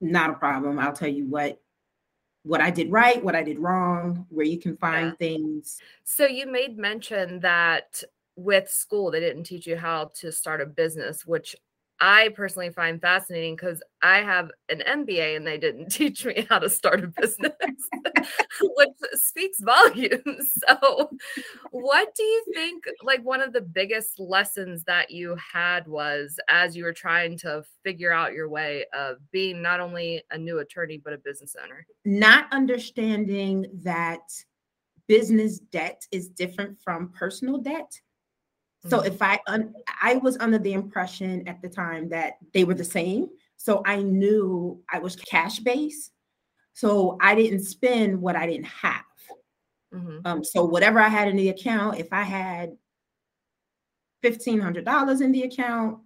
not 0.00 0.30
a 0.30 0.34
problem. 0.34 0.78
I'll 0.78 0.92
tell 0.92 1.08
you 1.08 1.26
what 1.26 1.60
what 2.42 2.62
I 2.62 2.70
did 2.70 2.90
right, 2.90 3.22
what 3.22 3.36
I 3.36 3.42
did 3.42 3.58
wrong, 3.58 4.24
where 4.30 4.46
you 4.46 4.58
can 4.58 4.74
find 4.78 5.08
yeah. 5.08 5.16
things. 5.16 5.78
So 6.04 6.26
you 6.26 6.50
made 6.50 6.78
mention 6.78 7.40
that 7.40 8.02
with 8.36 8.70
school 8.70 9.10
they 9.10 9.20
didn't 9.20 9.44
teach 9.44 9.66
you 9.66 9.76
how 9.76 10.10
to 10.14 10.32
start 10.32 10.62
a 10.62 10.66
business, 10.66 11.26
which 11.26 11.54
I 12.00 12.30
personally 12.30 12.70
find 12.70 13.00
fascinating 13.00 13.56
because 13.56 13.82
I 14.00 14.18
have 14.18 14.50
an 14.70 14.82
MBA 14.86 15.36
and 15.36 15.46
they 15.46 15.58
didn't 15.58 15.88
teach 15.90 16.24
me 16.24 16.46
how 16.48 16.58
to 16.58 16.70
start 16.70 17.04
a 17.04 17.08
business, 17.08 17.52
which 18.60 18.88
speaks 19.14 19.60
volumes. 19.60 20.52
So, 20.70 21.10
what 21.70 22.14
do 22.14 22.22
you 22.22 22.44
think, 22.54 22.84
like, 23.02 23.22
one 23.22 23.40
of 23.40 23.52
the 23.52 23.60
biggest 23.60 24.18
lessons 24.18 24.84
that 24.84 25.10
you 25.10 25.36
had 25.52 25.86
was 25.86 26.38
as 26.48 26.76
you 26.76 26.84
were 26.84 26.92
trying 26.92 27.38
to 27.38 27.62
figure 27.82 28.12
out 28.12 28.32
your 28.32 28.48
way 28.48 28.84
of 28.92 29.16
being 29.30 29.62
not 29.62 29.80
only 29.80 30.22
a 30.30 30.38
new 30.38 30.58
attorney, 30.58 31.00
but 31.02 31.12
a 31.12 31.18
business 31.18 31.56
owner? 31.62 31.86
Not 32.04 32.46
understanding 32.52 33.66
that 33.82 34.20
business 35.06 35.58
debt 35.58 36.02
is 36.12 36.28
different 36.28 36.78
from 36.80 37.10
personal 37.10 37.58
debt 37.58 38.00
so 38.88 38.98
mm-hmm. 38.98 39.06
if 39.06 39.22
I 39.22 39.38
un- 39.46 39.74
I 40.00 40.16
was 40.16 40.38
under 40.38 40.58
the 40.58 40.72
impression 40.72 41.46
at 41.46 41.60
the 41.60 41.68
time 41.68 42.08
that 42.10 42.34
they 42.54 42.64
were 42.64 42.74
the 42.74 42.84
same. 42.84 43.28
So 43.56 43.82
I 43.84 43.96
knew 43.96 44.82
I 44.90 44.98
was 44.98 45.16
cash 45.16 45.58
based. 45.58 46.12
So 46.72 47.18
I 47.20 47.34
didn't 47.34 47.64
spend 47.64 48.20
what 48.20 48.36
I 48.36 48.46
didn't 48.46 48.66
have. 48.66 49.02
Mm-hmm. 49.92 50.18
Um, 50.24 50.44
so 50.44 50.64
whatever 50.64 50.98
I 50.98 51.08
had 51.08 51.28
in 51.28 51.36
the 51.36 51.50
account, 51.50 51.98
if 51.98 52.12
I 52.12 52.22
had 52.22 52.76
fifteen 54.22 54.60
hundred 54.60 54.84
dollars 54.84 55.20
in 55.20 55.32
the 55.32 55.42
account, 55.42 55.98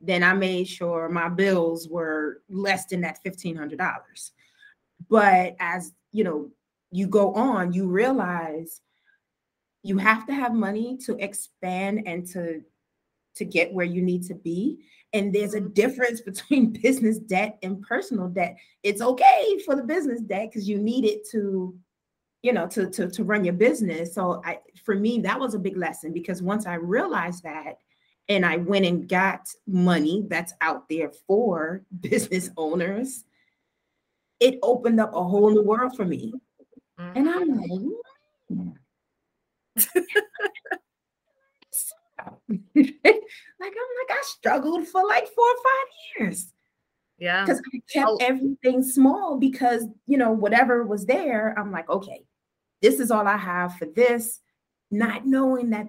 then 0.00 0.22
I 0.22 0.34
made 0.34 0.68
sure 0.68 1.08
my 1.08 1.28
bills 1.28 1.88
were 1.88 2.42
less 2.50 2.86
than 2.86 3.00
that 3.02 3.22
fifteen 3.22 3.56
hundred 3.56 3.78
dollars. 3.78 4.32
But 5.08 5.56
as 5.58 5.94
you 6.12 6.24
know, 6.24 6.50
you 6.90 7.06
go 7.06 7.32
on, 7.34 7.72
you 7.72 7.86
realize 7.86 8.80
you 9.82 9.98
have 9.98 10.26
to 10.26 10.34
have 10.34 10.54
money 10.54 10.98
to 11.06 11.16
expand 11.16 12.02
and 12.06 12.26
to 12.28 12.62
to 13.36 13.44
get 13.44 13.72
where 13.72 13.86
you 13.86 14.02
need 14.02 14.26
to 14.26 14.34
be. 14.34 14.80
And 15.12 15.32
there's 15.32 15.54
a 15.54 15.60
difference 15.60 16.20
between 16.30 16.72
business 16.72 17.18
debt 17.18 17.58
and 17.62 17.82
personal 17.82 18.28
debt. 18.28 18.56
It's 18.82 19.00
okay 19.00 19.58
for 19.64 19.76
the 19.76 19.82
business 19.82 20.20
debt 20.20 20.50
because 20.50 20.68
you 20.68 20.78
need 20.78 21.04
it 21.04 21.28
to 21.30 21.74
you 22.42 22.52
know 22.52 22.66
to, 22.68 22.88
to 22.90 23.10
to 23.10 23.24
run 23.24 23.44
your 23.44 23.54
business. 23.54 24.14
So 24.14 24.42
i 24.44 24.58
for 24.84 24.94
me 24.94 25.20
that 25.20 25.38
was 25.38 25.54
a 25.54 25.58
big 25.58 25.76
lesson 25.76 26.12
because 26.12 26.42
once 26.42 26.66
i 26.66 26.74
realized 26.74 27.42
that 27.44 27.78
and 28.28 28.46
i 28.46 28.56
went 28.56 28.86
and 28.86 29.08
got 29.08 29.48
money 29.66 30.24
that's 30.28 30.54
out 30.60 30.88
there 30.88 31.10
for 31.26 31.82
business 32.00 32.50
owners 32.56 33.24
it 34.38 34.58
opened 34.62 34.98
up 34.98 35.12
a 35.14 35.22
whole 35.22 35.50
new 35.50 35.62
world 35.62 35.94
for 35.94 36.06
me. 36.06 36.32
Mm-hmm. 36.98 37.18
and 37.18 37.28
i'm 37.28 38.66
like 38.66 38.74
like 42.74 42.74
I'm 42.74 43.90
like 43.98 44.10
I 44.10 44.22
struggled 44.22 44.86
for 44.88 45.06
like 45.06 45.26
four 45.28 45.44
or 45.44 45.56
five 45.56 45.88
years. 46.18 46.52
Yeah. 47.18 47.44
Because 47.44 47.60
I 47.60 47.80
kept 47.92 48.10
oh. 48.10 48.18
everything 48.20 48.82
small 48.82 49.38
because 49.38 49.84
you 50.06 50.18
know, 50.18 50.32
whatever 50.32 50.84
was 50.84 51.06
there, 51.06 51.54
I'm 51.58 51.70
like, 51.70 51.88
okay, 51.88 52.24
this 52.82 52.98
is 52.98 53.10
all 53.10 53.26
I 53.26 53.36
have 53.36 53.76
for 53.76 53.86
this, 53.86 54.40
not 54.90 55.26
knowing 55.26 55.70
that 55.70 55.88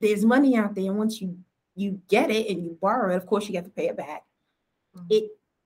there's 0.00 0.24
money 0.24 0.56
out 0.56 0.74
there. 0.74 0.86
And 0.86 0.98
once 0.98 1.20
you 1.20 1.38
you 1.74 2.00
get 2.08 2.30
it 2.30 2.48
and 2.48 2.64
you 2.64 2.76
borrow 2.80 3.12
it, 3.12 3.16
of 3.16 3.26
course 3.26 3.48
you 3.48 3.54
have 3.56 3.64
to 3.64 3.70
pay 3.70 3.88
it 3.88 3.96
back. 3.96 4.22
Mm-hmm. 4.96 5.06
It 5.10 5.24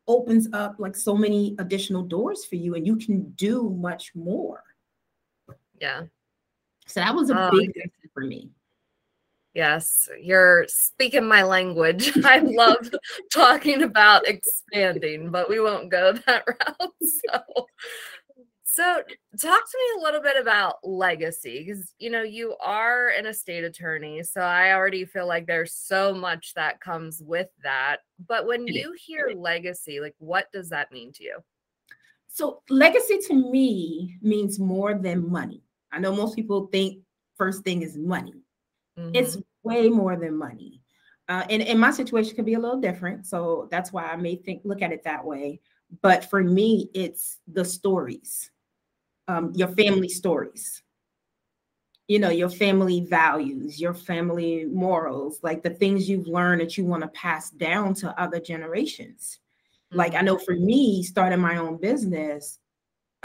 opens 0.08 0.48
up 0.52 0.76
like 0.78 0.96
so 0.96 1.16
many 1.16 1.56
additional 1.58 2.02
doors 2.02 2.44
for 2.44 2.54
you 2.54 2.74
and 2.74 2.86
you 2.86 2.96
can 2.96 3.30
do 3.32 3.70
much 3.70 4.12
more. 4.14 4.62
Yeah. 5.80 6.02
So 6.86 7.00
that 7.00 7.14
was 7.14 7.30
a 7.30 7.34
Oh, 7.34 7.50
big 7.50 7.72
lesson 7.76 8.10
for 8.14 8.22
me. 8.22 8.50
Yes, 9.54 10.08
you're 10.20 10.66
speaking 10.68 11.26
my 11.26 11.42
language. 11.42 12.12
I 12.24 12.40
love 12.40 12.90
talking 13.32 13.82
about 13.82 14.28
expanding, 14.28 15.30
but 15.30 15.48
we 15.48 15.60
won't 15.60 15.90
go 15.90 16.12
that 16.12 16.44
route. 16.46 16.92
So, 17.00 17.66
so 18.64 19.02
talk 19.40 19.60
to 19.70 19.78
me 19.78 20.00
a 20.00 20.02
little 20.02 20.20
bit 20.20 20.38
about 20.38 20.76
legacy 20.84 21.64
because 21.64 21.94
you 21.98 22.10
know 22.10 22.22
you 22.22 22.54
are 22.62 23.08
an 23.08 23.24
estate 23.24 23.64
attorney, 23.64 24.22
so 24.22 24.42
I 24.42 24.74
already 24.74 25.06
feel 25.06 25.26
like 25.26 25.46
there's 25.46 25.72
so 25.72 26.12
much 26.12 26.52
that 26.52 26.80
comes 26.80 27.22
with 27.24 27.48
that. 27.62 28.00
But 28.28 28.46
when 28.46 28.66
you 28.66 28.94
hear 28.98 29.32
legacy, 29.34 30.00
like 30.00 30.14
what 30.18 30.52
does 30.52 30.68
that 30.68 30.92
mean 30.92 31.12
to 31.14 31.24
you? 31.24 31.38
So 32.28 32.60
legacy 32.68 33.20
to 33.28 33.50
me 33.50 34.18
means 34.20 34.58
more 34.58 34.92
than 34.92 35.30
money. 35.30 35.62
I 35.96 35.98
know 35.98 36.14
most 36.14 36.36
people 36.36 36.66
think 36.66 37.02
first 37.36 37.64
thing 37.64 37.80
is 37.80 37.96
money. 37.96 38.34
It's 39.14 39.36
Mhm. 39.36 39.44
way 39.62 39.88
more 39.88 40.14
than 40.16 40.36
money. 40.36 40.82
Uh, 41.28 41.44
and, 41.48 41.62
and 41.62 41.80
my 41.80 41.90
situation 41.90 42.36
could 42.36 42.44
be 42.44 42.54
a 42.54 42.58
little 42.60 42.80
different. 42.80 43.26
So 43.26 43.66
that's 43.70 43.92
why 43.92 44.04
I 44.04 44.16
may 44.16 44.36
think 44.36 44.60
look 44.64 44.82
at 44.82 44.92
it 44.92 45.02
that 45.04 45.24
way. 45.24 45.60
But 46.02 46.28
for 46.28 46.42
me, 46.44 46.90
it's 46.92 47.38
the 47.48 47.64
stories, 47.64 48.50
um, 49.26 49.52
your 49.54 49.68
family 49.68 50.08
stories. 50.08 50.82
You 52.08 52.18
know, 52.18 52.30
your 52.30 52.50
family 52.50 53.00
values, 53.00 53.80
your 53.80 53.94
family 53.94 54.66
morals, 54.66 55.40
like 55.42 55.62
the 55.62 55.70
things 55.70 56.08
you've 56.08 56.28
learned 56.28 56.60
that 56.60 56.76
you 56.76 56.84
want 56.84 57.02
to 57.02 57.08
pass 57.08 57.50
down 57.50 57.94
to 57.94 58.20
other 58.20 58.38
generations. 58.38 59.40
Like 59.92 60.14
I 60.14 60.20
Mhm. 60.20 60.24
know 60.24 60.38
for 60.38 60.54
me, 60.54 61.02
starting 61.02 61.40
my 61.40 61.56
own 61.56 61.78
business, 61.78 62.60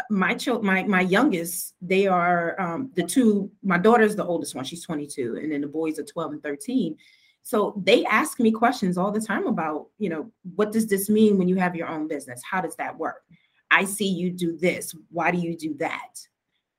my 0.09 0.33
child, 0.33 0.63
my 0.63 0.83
my 0.83 1.01
youngest, 1.01 1.75
they 1.81 2.07
are 2.07 2.59
um, 2.59 2.91
the 2.95 3.03
two. 3.03 3.51
My 3.63 3.77
daughter's 3.77 4.15
the 4.15 4.25
oldest 4.25 4.55
one; 4.55 4.65
she's 4.65 4.83
22, 4.83 5.37
and 5.41 5.51
then 5.51 5.61
the 5.61 5.67
boys 5.67 5.99
are 5.99 6.03
12 6.03 6.33
and 6.33 6.43
13. 6.43 6.97
So 7.43 7.81
they 7.83 8.05
ask 8.05 8.39
me 8.39 8.51
questions 8.51 8.97
all 8.97 9.11
the 9.11 9.19
time 9.19 9.47
about, 9.47 9.87
you 9.97 10.09
know, 10.09 10.31
what 10.55 10.71
does 10.71 10.87
this 10.87 11.09
mean 11.09 11.37
when 11.37 11.47
you 11.47 11.55
have 11.55 11.75
your 11.75 11.87
own 11.87 12.07
business? 12.07 12.41
How 12.43 12.61
does 12.61 12.75
that 12.75 12.97
work? 12.97 13.23
I 13.71 13.85
see 13.85 14.07
you 14.07 14.31
do 14.31 14.57
this. 14.57 14.93
Why 15.09 15.31
do 15.31 15.37
you 15.37 15.57
do 15.57 15.73
that? 15.79 16.15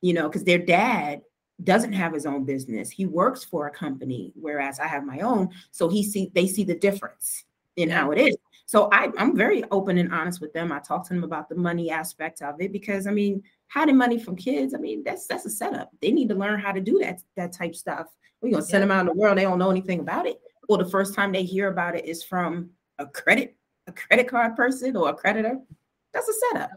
You 0.03 0.13
know, 0.13 0.29
because 0.29 0.45
their 0.45 0.59
dad 0.59 1.23
doesn't 1.65 1.93
have 1.93 2.13
his 2.13 2.27
own 2.27 2.45
business. 2.45 2.91
He 2.91 3.07
works 3.07 3.45
for 3.45 3.67
a 3.67 3.71
company, 3.71 4.33
whereas 4.35 4.79
I 4.79 4.87
have 4.87 5.05
my 5.05 5.21
own. 5.21 5.51
So 5.71 5.89
he 5.89 6.03
see 6.05 6.31
they 6.35 6.47
see 6.47 6.65
the 6.65 6.79
difference 6.79 7.45
in 7.77 7.91
how 7.91 8.13
it 8.13 8.19
is. 8.19 8.37
So 8.67 8.89
I, 8.93 9.09
I'm 9.19 9.37
very 9.37 9.65
open 9.71 9.99
and 9.99 10.13
honest 10.13 10.41
with 10.41 10.53
them. 10.53 10.73
I 10.73 10.79
talk 10.79 11.07
to 11.09 11.15
them 11.15 11.25
about 11.25 11.49
the 11.49 11.55
money 11.55 11.91
aspect 11.91 12.43
of 12.43 12.61
it 12.61 12.73
because 12.73 13.07
I 13.07 13.11
mean, 13.11 13.43
hiding 13.69 13.97
money 13.97 14.19
from 14.19 14.37
kids, 14.37 14.75
I 14.75 14.79
mean, 14.79 15.03
that's 15.05 15.27
that's 15.27 15.47
a 15.47 15.51
setup. 15.51 15.91
They 16.01 16.11
need 16.11 16.29
to 16.31 16.35
learn 16.35 16.61
how 16.61 16.73
to 16.73 16.81
do 16.81 16.99
that 17.01 17.23
that 17.37 17.53
type 17.53 17.75
stuff. 17.75 18.07
We're 18.41 18.51
gonna 18.51 18.63
send 18.63 18.83
Yeah. 18.83 18.89
them 18.89 18.91
out 18.93 19.01
in 19.01 19.07
the 19.07 19.15
world, 19.15 19.39
they 19.39 19.43
don't 19.43 19.59
know 19.59 19.71
anything 19.71 20.01
about 20.01 20.27
it. 20.27 20.41
Well, 20.69 20.79
the 20.79 20.89
first 20.89 21.15
time 21.15 21.33
they 21.33 21.45
hear 21.45 21.69
about 21.69 21.97
it 21.97 22.07
is 22.07 22.23
from 22.23 22.71
a 22.99 23.07
credit, 23.07 23.57
a 23.87 23.93
credit 23.93 24.29
card 24.29 24.57
person 24.57 24.97
or 24.97 25.09
a 25.11 25.15
creditor. 25.15 25.59
That's 26.13 26.29
a 26.29 26.33
setup. 26.51 26.71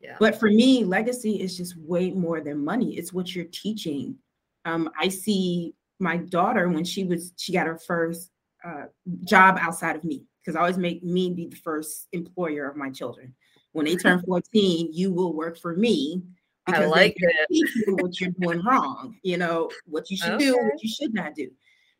Yeah. 0.00 0.16
But 0.18 0.38
for 0.38 0.48
me, 0.50 0.84
legacy 0.84 1.40
is 1.40 1.56
just 1.56 1.76
way 1.76 2.10
more 2.10 2.40
than 2.40 2.64
money. 2.64 2.96
It's 2.96 3.12
what 3.12 3.34
you're 3.34 3.46
teaching. 3.46 4.16
Um, 4.64 4.90
I 4.98 5.08
see 5.08 5.74
my 5.98 6.16
daughter 6.18 6.68
when 6.68 6.84
she 6.84 7.04
was 7.04 7.32
she 7.36 7.52
got 7.52 7.66
her 7.66 7.78
first 7.78 8.30
uh, 8.64 8.84
job 9.24 9.58
outside 9.60 9.96
of 9.96 10.04
me 10.04 10.24
because 10.46 10.56
I 10.56 10.60
always 10.60 10.78
make 10.78 11.02
me 11.02 11.32
be 11.32 11.46
the 11.46 11.56
first 11.56 12.06
employer 12.12 12.68
of 12.68 12.76
my 12.76 12.90
children. 12.90 13.34
When 13.72 13.84
they 13.84 13.96
turn 13.96 14.22
14, 14.22 14.90
you 14.92 15.12
will 15.12 15.34
work 15.34 15.58
for 15.58 15.74
me. 15.74 16.22
I 16.66 16.72
because 16.72 16.90
like 16.90 17.16
it. 17.18 17.46
teach 17.50 17.74
you 17.74 17.96
what 17.96 18.20
you're 18.20 18.30
doing 18.40 18.62
wrong, 18.64 19.16
you 19.22 19.38
know, 19.38 19.70
what 19.86 20.08
you 20.10 20.16
should 20.16 20.38
do, 20.38 20.56
what 20.56 20.82
you 20.82 20.88
should 20.88 21.12
not 21.12 21.34
do. 21.34 21.50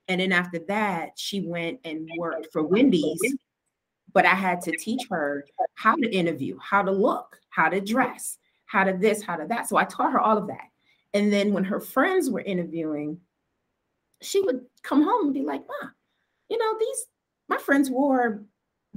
And 0.09 0.21
then 0.21 0.33
after 0.33 0.61
that, 0.69 1.11
she 1.17 1.41
went 1.41 1.81
and 1.85 2.09
worked 2.17 2.49
for 2.53 2.63
Wendy's. 2.63 3.21
But 4.13 4.25
I 4.25 4.35
had 4.35 4.63
to 4.63 4.73
teach 4.79 5.03
her 5.11 5.45
how 5.75 5.97
to 5.97 6.09
interview, 6.09 6.57
how 6.59 6.83
to 6.83 6.91
look, 6.91 7.39
how 7.51 7.69
to 7.69 7.81
dress, 7.81 8.39
how 8.65 8.85
to 8.85 8.93
this, 8.93 9.23
how 9.23 9.37
to 9.37 9.47
that. 9.49 9.69
So 9.69 9.77
I 9.77 9.85
taught 9.85 10.13
her 10.13 10.21
all 10.21 10.39
of 10.39 10.47
that. 10.47 10.69
And 11.15 11.33
then 11.33 11.53
when 11.53 11.65
her 11.65 11.81
friends 11.81 12.31
were 12.31 12.41
interviewing, 12.41 13.19
she 14.23 14.41
would 14.41 14.63
come 14.83 15.03
home 15.03 15.27
and 15.27 15.35
be 15.35 15.43
like, 15.43 15.63
Ma, 15.69 15.89
you 16.49 16.57
know, 16.59 16.77
these 16.79 17.07
my 17.49 17.59
friends 17.59 17.91
wore 17.91 18.43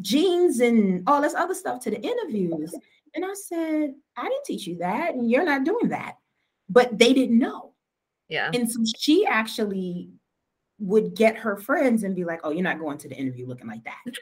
jeans 0.02 0.60
and 0.60 1.04
all 1.08 1.22
this 1.22 1.36
other 1.36 1.54
stuff 1.54 1.82
to 1.84 1.92
the 1.92 2.02
interviews. 2.02 2.74
And 3.16 3.26
I 3.26 3.34
said, 3.34 3.94
I 4.18 4.24
didn't 4.24 4.46
teach 4.46 4.68
you 4.68 4.78
that, 4.78 5.16
and 5.16 5.30
you're 5.30 5.46
not 5.46 5.64
doing 5.64 5.90
that. 5.90 6.16
But 6.70 6.98
they 6.98 7.14
didn't 7.14 7.40
know. 7.40 7.74
Yeah. 8.28 8.52
And 8.54 8.72
so 8.72 8.80
she 8.98 9.26
actually 9.26 10.10
would 10.78 11.16
get 11.16 11.36
her 11.36 11.58
friends 11.58 12.04
and 12.04 12.16
be 12.16 12.24
like, 12.24 12.42
Oh, 12.44 12.52
you're 12.52 12.64
not 12.64 12.80
going 12.80 12.98
to 13.00 13.10
the 13.10 13.16
interview 13.16 13.48
looking 13.48 13.68
like 13.68 13.84
that. 13.84 13.98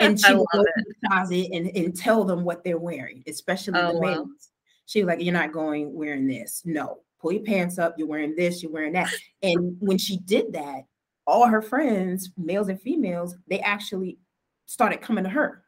And 0.00 0.20
she 0.20 0.32
would 0.32 0.46
go 0.52 0.62
to 0.62 0.72
the 0.76 1.08
closet 1.08 1.48
and, 1.52 1.76
and 1.76 1.96
tell 1.96 2.22
them 2.22 2.44
what 2.44 2.62
they're 2.62 2.78
wearing, 2.78 3.24
especially 3.26 3.80
Oh, 3.80 3.94
the 3.94 3.98
wow. 3.98 4.10
males. 4.10 4.50
She 4.86 5.02
was 5.02 5.08
like, 5.08 5.20
You're 5.20 5.32
not 5.32 5.50
going 5.50 5.92
wearing 5.92 6.28
this. 6.28 6.62
No, 6.64 7.00
pull 7.20 7.32
your 7.32 7.42
pants 7.42 7.80
up. 7.80 7.96
You're 7.98 8.06
wearing 8.06 8.36
this, 8.36 8.62
you're 8.62 8.70
wearing 8.70 8.92
that. 8.92 9.12
And 9.42 9.76
when 9.80 9.98
she 9.98 10.18
did 10.18 10.52
that, 10.52 10.82
all 11.28 11.46
her 11.46 11.60
friends, 11.62 12.30
males 12.38 12.68
and 12.68 12.80
females, 12.80 13.36
they 13.48 13.60
actually 13.60 14.18
started 14.66 15.00
coming 15.02 15.24
to 15.24 15.30
her 15.30 15.62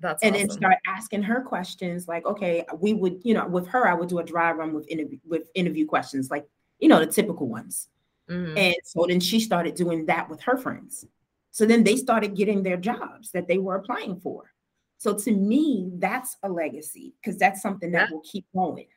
That's 0.00 0.22
and 0.22 0.34
then 0.34 0.46
awesome. 0.46 0.58
start 0.58 0.76
asking 0.86 1.22
her 1.22 1.40
questions 1.42 2.06
like 2.08 2.26
okay 2.26 2.64
we 2.78 2.92
would 2.92 3.20
you 3.24 3.32
know 3.32 3.46
with 3.48 3.66
her 3.68 3.88
i 3.88 3.94
would 3.94 4.08
do 4.10 4.18
a 4.18 4.24
dry 4.24 4.52
run 4.52 4.74
with 4.74 4.86
interview 4.88 5.18
with 5.26 5.48
interview 5.54 5.86
questions 5.86 6.30
like 6.30 6.46
you 6.78 6.88
know 6.88 7.00
the 7.00 7.06
typical 7.06 7.48
ones 7.48 7.88
Mhm. 8.28 8.58
and 8.58 8.76
so 8.84 9.06
then 9.08 9.18
she 9.18 9.40
started 9.40 9.74
doing 9.76 10.04
that 10.06 10.28
with 10.28 10.40
her 10.42 10.58
friends 10.58 11.06
so 11.50 11.64
then 11.64 11.82
they 11.84 11.96
started 11.96 12.36
getting 12.36 12.62
their 12.62 12.76
jobs 12.76 13.30
that 13.32 13.48
they 13.48 13.56
were 13.56 13.76
applying 13.76 14.20
for 14.20 14.52
so 14.98 15.14
to 15.14 15.32
me 15.32 15.90
that's 15.94 16.36
a 16.42 16.48
legacy 16.50 17.14
because 17.22 17.38
that's 17.38 17.62
something 17.62 17.90
that 17.92 18.08
Yeah. 18.10 18.14
will 18.14 18.22
keep 18.30 18.44
going 18.54 18.88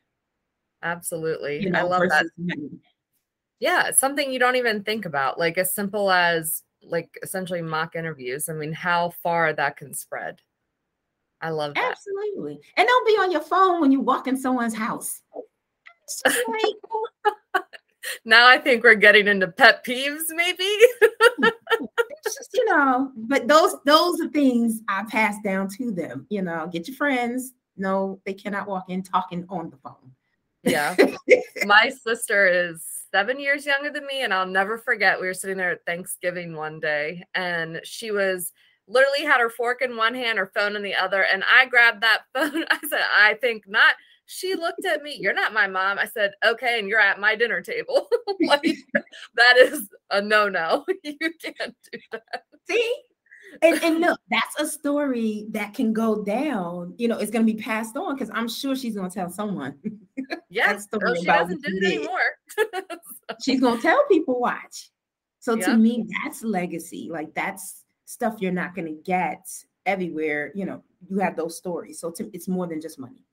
Absolutely. 0.83 1.63
you 1.63 1.71
I 1.73 1.83
love 1.83 2.09
that. 2.09 2.25
money. 2.37 2.69
Yeah, 3.61 3.91
something 3.91 4.33
you 4.33 4.39
don't 4.39 4.57
even 4.57 4.83
think 4.83 5.05
about, 5.05 5.39
like 5.39 5.57
as 5.57 5.73
simple 5.73 6.11
as 6.11 6.63
like 6.83 7.15
essentially 7.21 7.61
mock 7.61 7.95
interviews. 7.95 8.49
I 8.49 8.53
mean, 8.53 8.73
how 8.73 9.11
far 9.21 9.53
that 9.53 9.77
can 9.77 9.93
spread. 9.93 10.41
I 11.43 11.49
love 11.49 11.73
that. 11.73 11.91
absolutely 11.93 12.59
and 12.77 12.87
don't 12.87 13.07
be 13.07 13.13
on 13.13 13.31
your 13.31 13.41
phone 13.41 13.81
when 13.81 13.91
you 13.91 13.99
walk 13.99 14.27
in 14.27 14.37
someone's 14.37 14.75
house 14.75 15.21
like 16.23 17.63
Now 18.25 18.47
I 18.47 18.59
think 18.59 18.83
we're 18.83 18.93
getting 18.93 19.27
into 19.27 19.47
pet 19.47 19.83
peeves, 19.83 20.25
maybe. 20.29 20.63
just 22.23 22.51
you 22.53 22.63
know 22.65 23.11
but 23.15 23.47
those 23.47 23.75
those 23.83 24.21
are 24.21 24.29
things 24.29 24.81
i 24.87 25.03
pass 25.05 25.37
down 25.43 25.67
to 25.67 25.91
them 25.91 26.27
you 26.29 26.43
know 26.43 26.69
get 26.71 26.87
your 26.87 26.95
friends 26.95 27.53
no 27.77 28.21
they 28.27 28.33
cannot 28.33 28.67
walk 28.67 28.91
in 28.91 29.01
talking 29.01 29.43
on 29.49 29.71
the 29.71 29.77
phone 29.77 30.11
yeah. 30.63 30.95
My 31.65 31.89
sister 31.89 32.47
is 32.47 32.85
seven 33.11 33.39
years 33.39 33.65
younger 33.65 33.89
than 33.91 34.05
me, 34.07 34.23
and 34.23 34.33
I'll 34.33 34.45
never 34.45 34.77
forget. 34.77 35.19
We 35.19 35.27
were 35.27 35.33
sitting 35.33 35.57
there 35.57 35.71
at 35.71 35.85
Thanksgiving 35.85 36.55
one 36.55 36.79
day, 36.79 37.23
and 37.35 37.81
she 37.83 38.11
was 38.11 38.51
literally 38.87 39.23
had 39.23 39.39
her 39.39 39.49
fork 39.49 39.81
in 39.81 39.95
one 39.95 40.13
hand, 40.13 40.37
her 40.37 40.51
phone 40.55 40.75
in 40.75 40.83
the 40.83 40.95
other. 40.95 41.23
And 41.23 41.43
I 41.49 41.65
grabbed 41.65 42.01
that 42.01 42.21
phone. 42.33 42.65
I 42.69 42.79
said, 42.89 43.01
I 43.15 43.35
think 43.41 43.63
not. 43.67 43.95
She 44.25 44.55
looked 44.55 44.85
at 44.85 45.03
me, 45.03 45.17
You're 45.19 45.33
not 45.33 45.53
my 45.53 45.67
mom. 45.67 45.99
I 45.99 46.05
said, 46.05 46.31
Okay, 46.45 46.79
and 46.79 46.87
you're 46.87 46.99
at 46.99 47.19
my 47.19 47.35
dinner 47.35 47.61
table. 47.61 48.07
like, 48.41 48.63
that 49.35 49.57
is 49.57 49.89
a 50.09 50.21
no 50.21 50.47
no. 50.47 50.85
You 51.03 51.17
can't 51.41 51.75
do 51.91 51.99
that. 52.11 52.43
see 52.69 52.95
and, 53.61 53.83
and 53.83 53.99
look 53.99 54.19
that's 54.29 54.59
a 54.59 54.65
story 54.67 55.45
that 55.49 55.73
can 55.73 55.93
go 55.93 56.23
down 56.23 56.93
you 56.97 57.07
know 57.07 57.17
it's 57.17 57.31
going 57.31 57.45
to 57.45 57.53
be 57.53 57.59
passed 57.59 57.95
on 57.97 58.15
because 58.15 58.29
i'm 58.33 58.47
sure 58.47 58.75
she's 58.75 58.95
going 58.95 59.09
to 59.09 59.13
tell 59.13 59.29
someone 59.29 59.75
Yes. 60.49 60.87
Oh, 60.93 61.15
she 61.15 61.25
doesn't 61.25 61.63
do 61.63 61.71
it 61.77 61.79
did. 61.79 61.97
anymore. 61.99 62.19
she's 63.43 63.59
going 63.61 63.77
to 63.77 63.81
tell 63.81 64.03
people 64.07 64.39
watch 64.39 64.91
so 65.39 65.55
Yeah. 65.55 65.67
to 65.67 65.77
me 65.77 66.05
that's 66.23 66.43
legacy 66.43 67.09
like 67.11 67.33
that's 67.33 67.83
stuff 68.05 68.35
you're 68.39 68.51
not 68.51 68.75
going 68.75 68.87
to 68.87 69.01
get 69.03 69.47
everywhere 69.85 70.51
you 70.53 70.65
know 70.65 70.83
you 71.09 71.19
have 71.19 71.35
those 71.35 71.57
stories 71.57 71.99
so 71.99 72.11
to, 72.11 72.29
it's 72.33 72.47
more 72.47 72.67
than 72.67 72.81
just 72.81 72.99
money 72.99 73.23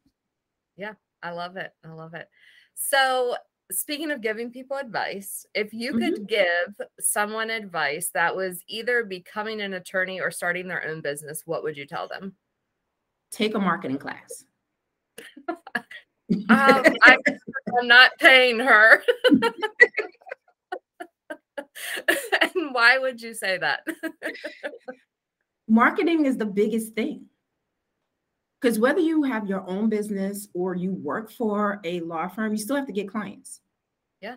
Yeah, 0.76 0.94
I 1.22 1.32
love 1.32 1.56
it. 1.56 1.72
I 1.84 1.88
love 1.88 2.14
it. 2.14 2.28
So, 2.74 3.34
speaking 3.70 4.10
of 4.10 4.20
giving 4.20 4.50
people 4.50 4.76
advice, 4.76 5.46
if 5.54 5.72
you 5.72 5.92
Mm-hmm. 5.92 5.98
could 5.98 6.28
give 6.28 6.74
someone 7.00 7.50
advice 7.50 8.10
that 8.14 8.34
was 8.34 8.62
either 8.68 9.04
becoming 9.04 9.60
an 9.60 9.74
attorney 9.74 10.20
or 10.20 10.30
starting 10.30 10.68
their 10.68 10.86
own 10.86 11.00
business, 11.00 11.42
what 11.46 11.62
would 11.62 11.76
you 11.76 11.86
tell 11.86 12.08
them? 12.08 12.34
take 13.30 13.54
a 13.54 13.58
marketing 13.58 13.98
class 13.98 14.44
Um, 16.50 16.84
I, 17.02 17.16
I'm 17.78 17.86
not 17.86 18.10
paying 18.18 18.58
her. 18.58 19.02
and 22.42 22.72
why 22.72 22.98
would 22.98 23.20
you 23.20 23.34
say 23.34 23.58
that? 23.58 23.80
marketing 25.68 26.26
is 26.26 26.36
the 26.36 26.46
biggest 26.46 26.94
thing 26.94 27.26
Because 28.60 28.78
whether 28.78 29.00
you 29.00 29.22
have 29.22 29.46
your 29.46 29.68
own 29.68 29.88
business 29.88 30.48
or 30.52 30.74
you 30.74 30.92
work 30.92 31.30
for 31.30 31.80
a 31.84 32.00
law 32.00 32.28
firm, 32.28 32.52
you 32.52 32.58
still 32.58 32.76
have 32.76 32.86
to 32.86 32.92
get 32.92 33.08
clients. 33.08 33.60
Yeah. 34.20 34.36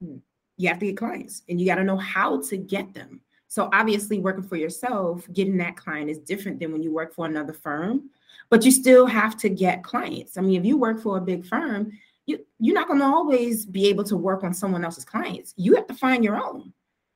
Hmm. 0.00 0.18
You 0.56 0.68
have 0.68 0.78
to 0.78 0.86
get 0.86 0.96
clients 0.96 1.42
and 1.48 1.60
you 1.60 1.66
got 1.66 1.76
to 1.76 1.84
know 1.84 1.96
how 1.96 2.40
to 2.42 2.56
get 2.56 2.94
them. 2.94 3.20
So 3.48 3.68
obviously, 3.72 4.18
working 4.18 4.42
for 4.42 4.56
yourself, 4.56 5.26
getting 5.32 5.56
that 5.58 5.76
client 5.76 6.10
is 6.10 6.18
different 6.18 6.58
than 6.58 6.72
when 6.72 6.82
you 6.82 6.92
work 6.92 7.14
for 7.14 7.26
another 7.26 7.52
firm, 7.52 8.10
but 8.50 8.64
you 8.64 8.70
still 8.70 9.06
have 9.06 9.36
to 9.38 9.48
get 9.48 9.84
clients. 9.84 10.36
I 10.36 10.40
mean, 10.40 10.58
if 10.58 10.66
you 10.66 10.76
work 10.76 11.00
for 11.00 11.18
a 11.18 11.20
big 11.20 11.46
firm, 11.46 11.92
you 12.26 12.44
you're 12.58 12.74
not 12.74 12.88
going 12.88 12.98
to 13.00 13.06
always 13.06 13.66
be 13.66 13.86
able 13.88 14.04
to 14.04 14.16
work 14.16 14.42
on 14.42 14.54
someone 14.54 14.84
else's 14.84 15.04
clients. 15.04 15.54
You 15.56 15.76
have 15.76 15.86
to 15.86 15.94
find 15.94 16.24
your 16.24 16.36
own. 16.36 16.72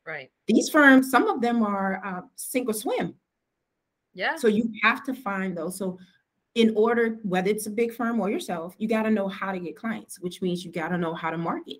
Right. 0.06 0.30
These 0.46 0.70
firms, 0.70 1.10
some 1.10 1.28
of 1.28 1.40
them 1.40 1.62
are 1.62 2.00
uh, 2.04 2.20
sink 2.36 2.68
or 2.68 2.72
swim. 2.72 3.14
Yeah. 4.18 4.34
So 4.34 4.48
you 4.48 4.72
have 4.82 5.04
to 5.04 5.14
find 5.14 5.56
those. 5.56 5.78
So 5.78 5.96
in 6.56 6.74
order, 6.74 7.18
whether 7.22 7.48
it's 7.48 7.68
a 7.68 7.70
big 7.70 7.94
firm 7.94 8.18
or 8.18 8.28
yourself, 8.28 8.74
you 8.76 8.88
got 8.88 9.04
to 9.04 9.12
know 9.12 9.28
how 9.28 9.52
to 9.52 9.60
get 9.60 9.76
clients, 9.76 10.18
which 10.18 10.42
means 10.42 10.64
you 10.64 10.72
got 10.72 10.88
to 10.88 10.98
know 10.98 11.14
how 11.14 11.30
to 11.30 11.38
market. 11.38 11.76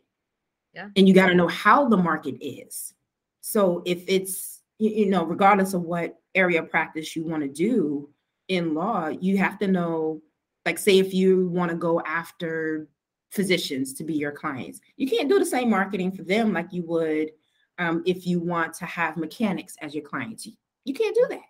Yeah. 0.73 0.89
And 0.95 1.09
you 1.09 1.15
got 1.15 1.27
to 1.27 1.35
know 1.35 1.49
how 1.49 1.89
the 1.89 1.97
market 1.97 2.37
is. 2.41 2.95
So 3.41 3.83
if 3.85 4.05
it's, 4.07 4.63
you 4.79 5.07
know, 5.07 5.25
regardless 5.25 5.75
of 5.75 5.83
what 5.83 6.21
area 6.37 6.63
of 6.63 6.71
practice 6.71 7.17
you 7.17 7.25
want 7.25 7.43
to 7.43 7.49
do 7.49 8.09
in 8.47 8.73
law, 8.73 9.09
you 9.09 9.37
have 9.39 9.59
to 9.59 9.67
know, 9.67 10.23
like, 10.65 10.79
say, 10.79 11.01
if 11.01 11.13
you 11.13 11.49
want 11.49 11.73
to 11.73 11.77
go 11.77 12.01
after 12.03 12.87
physicians 13.33 13.93
to 13.95 14.05
be 14.05 14.15
your 14.15 14.31
clients, 14.31 14.79
you 14.97 15.09
can't 15.09 15.29
do 15.29 15.41
the 15.41 15.45
same 15.45 15.71
marketing 15.71 16.13
for 16.13 16.23
them 16.23 16.53
like 16.53 16.73
you 16.73 16.85
would 16.85 17.33
um, 17.79 18.05
if 18.07 18.29
you 18.29 18.39
want 18.39 18.75
to 18.75 18.87
have 18.87 19.17
mechanics 19.17 19.75
as 19.81 19.93
your 19.93 20.05
clients. 20.05 20.47
You, 20.47 20.53
you 20.85 20.95
can't 20.95 21.17
do 21.17 21.27
that. 21.31 21.41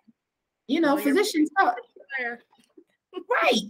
You 0.69 0.81
know, 0.81 0.93
well, 0.93 1.03
physicians, 1.03 1.49
oh, 1.59 1.73
right. 3.41 3.61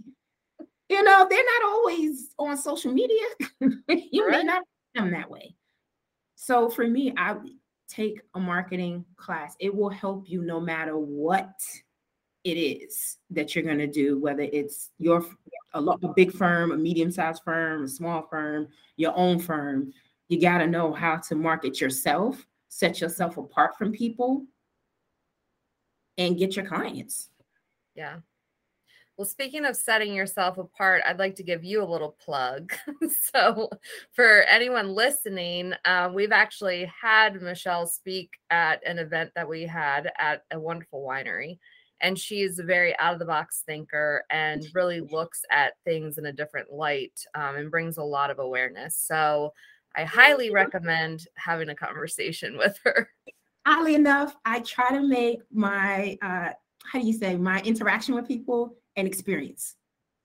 You 0.90 1.02
know, 1.02 1.26
they're 1.30 1.44
not 1.44 1.64
always 1.64 2.34
on 2.38 2.58
social 2.58 2.92
media. 2.92 3.24
you 3.60 4.26
right. 4.26 4.38
may 4.38 4.42
not 4.44 4.64
them 4.94 5.10
that 5.12 5.30
way. 5.30 5.54
So 6.34 6.68
for 6.68 6.86
me, 6.86 7.14
I 7.16 7.36
take 7.88 8.20
a 8.34 8.38
marketing 8.38 9.06
class. 9.16 9.56
It 9.60 9.74
will 9.74 9.88
help 9.88 10.28
you 10.28 10.42
no 10.42 10.60
matter 10.60 10.98
what 10.98 11.50
it 12.44 12.58
is 12.58 13.16
that 13.30 13.54
you're 13.54 13.64
going 13.64 13.78
to 13.78 13.86
do, 13.86 14.18
whether 14.18 14.42
it's 14.42 14.90
your 14.98 15.24
a, 15.72 15.80
a 15.80 16.08
big 16.14 16.32
firm, 16.32 16.70
a 16.70 16.76
medium-sized 16.76 17.42
firm, 17.42 17.84
a 17.84 17.88
small 17.88 18.26
firm, 18.28 18.68
your 18.96 19.16
own 19.16 19.38
firm. 19.38 19.90
You 20.28 20.38
got 20.38 20.58
to 20.58 20.66
know 20.66 20.92
how 20.92 21.16
to 21.16 21.34
market 21.34 21.80
yourself, 21.80 22.46
set 22.68 23.00
yourself 23.00 23.38
apart 23.38 23.78
from 23.78 23.90
people, 23.90 24.44
and 26.20 26.38
get 26.38 26.54
your 26.54 26.66
clients. 26.66 27.30
Yeah. 27.94 28.18
Well, 29.16 29.26
speaking 29.26 29.64
of 29.64 29.76
setting 29.76 30.14
yourself 30.14 30.58
apart, 30.58 31.02
I'd 31.06 31.18
like 31.18 31.34
to 31.36 31.42
give 31.42 31.64
you 31.64 31.82
a 31.82 31.84
little 31.84 32.16
plug. 32.24 32.72
so, 33.34 33.68
for 34.12 34.42
anyone 34.50 34.94
listening, 34.94 35.74
uh, 35.84 36.10
we've 36.12 36.32
actually 36.32 36.90
had 37.02 37.40
Michelle 37.42 37.86
speak 37.86 38.30
at 38.50 38.86
an 38.86 38.98
event 38.98 39.32
that 39.34 39.48
we 39.48 39.62
had 39.62 40.10
at 40.18 40.44
a 40.50 40.60
wonderful 40.60 41.06
winery. 41.06 41.58
And 42.02 42.18
she's 42.18 42.58
a 42.58 42.64
very 42.64 42.98
out 42.98 43.12
of 43.12 43.18
the 43.18 43.26
box 43.26 43.62
thinker 43.66 44.24
and 44.30 44.66
really 44.74 45.00
looks 45.00 45.42
at 45.50 45.74
things 45.84 46.16
in 46.16 46.24
a 46.24 46.32
different 46.32 46.72
light 46.72 47.18
um, 47.34 47.56
and 47.56 47.70
brings 47.70 47.98
a 47.98 48.02
lot 48.02 48.30
of 48.30 48.38
awareness. 48.38 48.96
So, 48.96 49.52
I 49.96 50.04
highly 50.04 50.50
recommend 50.50 51.26
having 51.36 51.68
a 51.68 51.74
conversation 51.74 52.56
with 52.58 52.78
her. 52.84 53.10
Oddly 53.70 53.94
enough, 53.94 54.34
I 54.44 54.60
try 54.60 54.90
to 54.90 55.00
make 55.00 55.42
my, 55.52 56.18
uh, 56.22 56.50
how 56.82 57.00
do 57.00 57.06
you 57.06 57.12
say, 57.12 57.36
my 57.36 57.60
interaction 57.60 58.16
with 58.16 58.26
people 58.26 58.74
an 58.96 59.06
experience. 59.06 59.76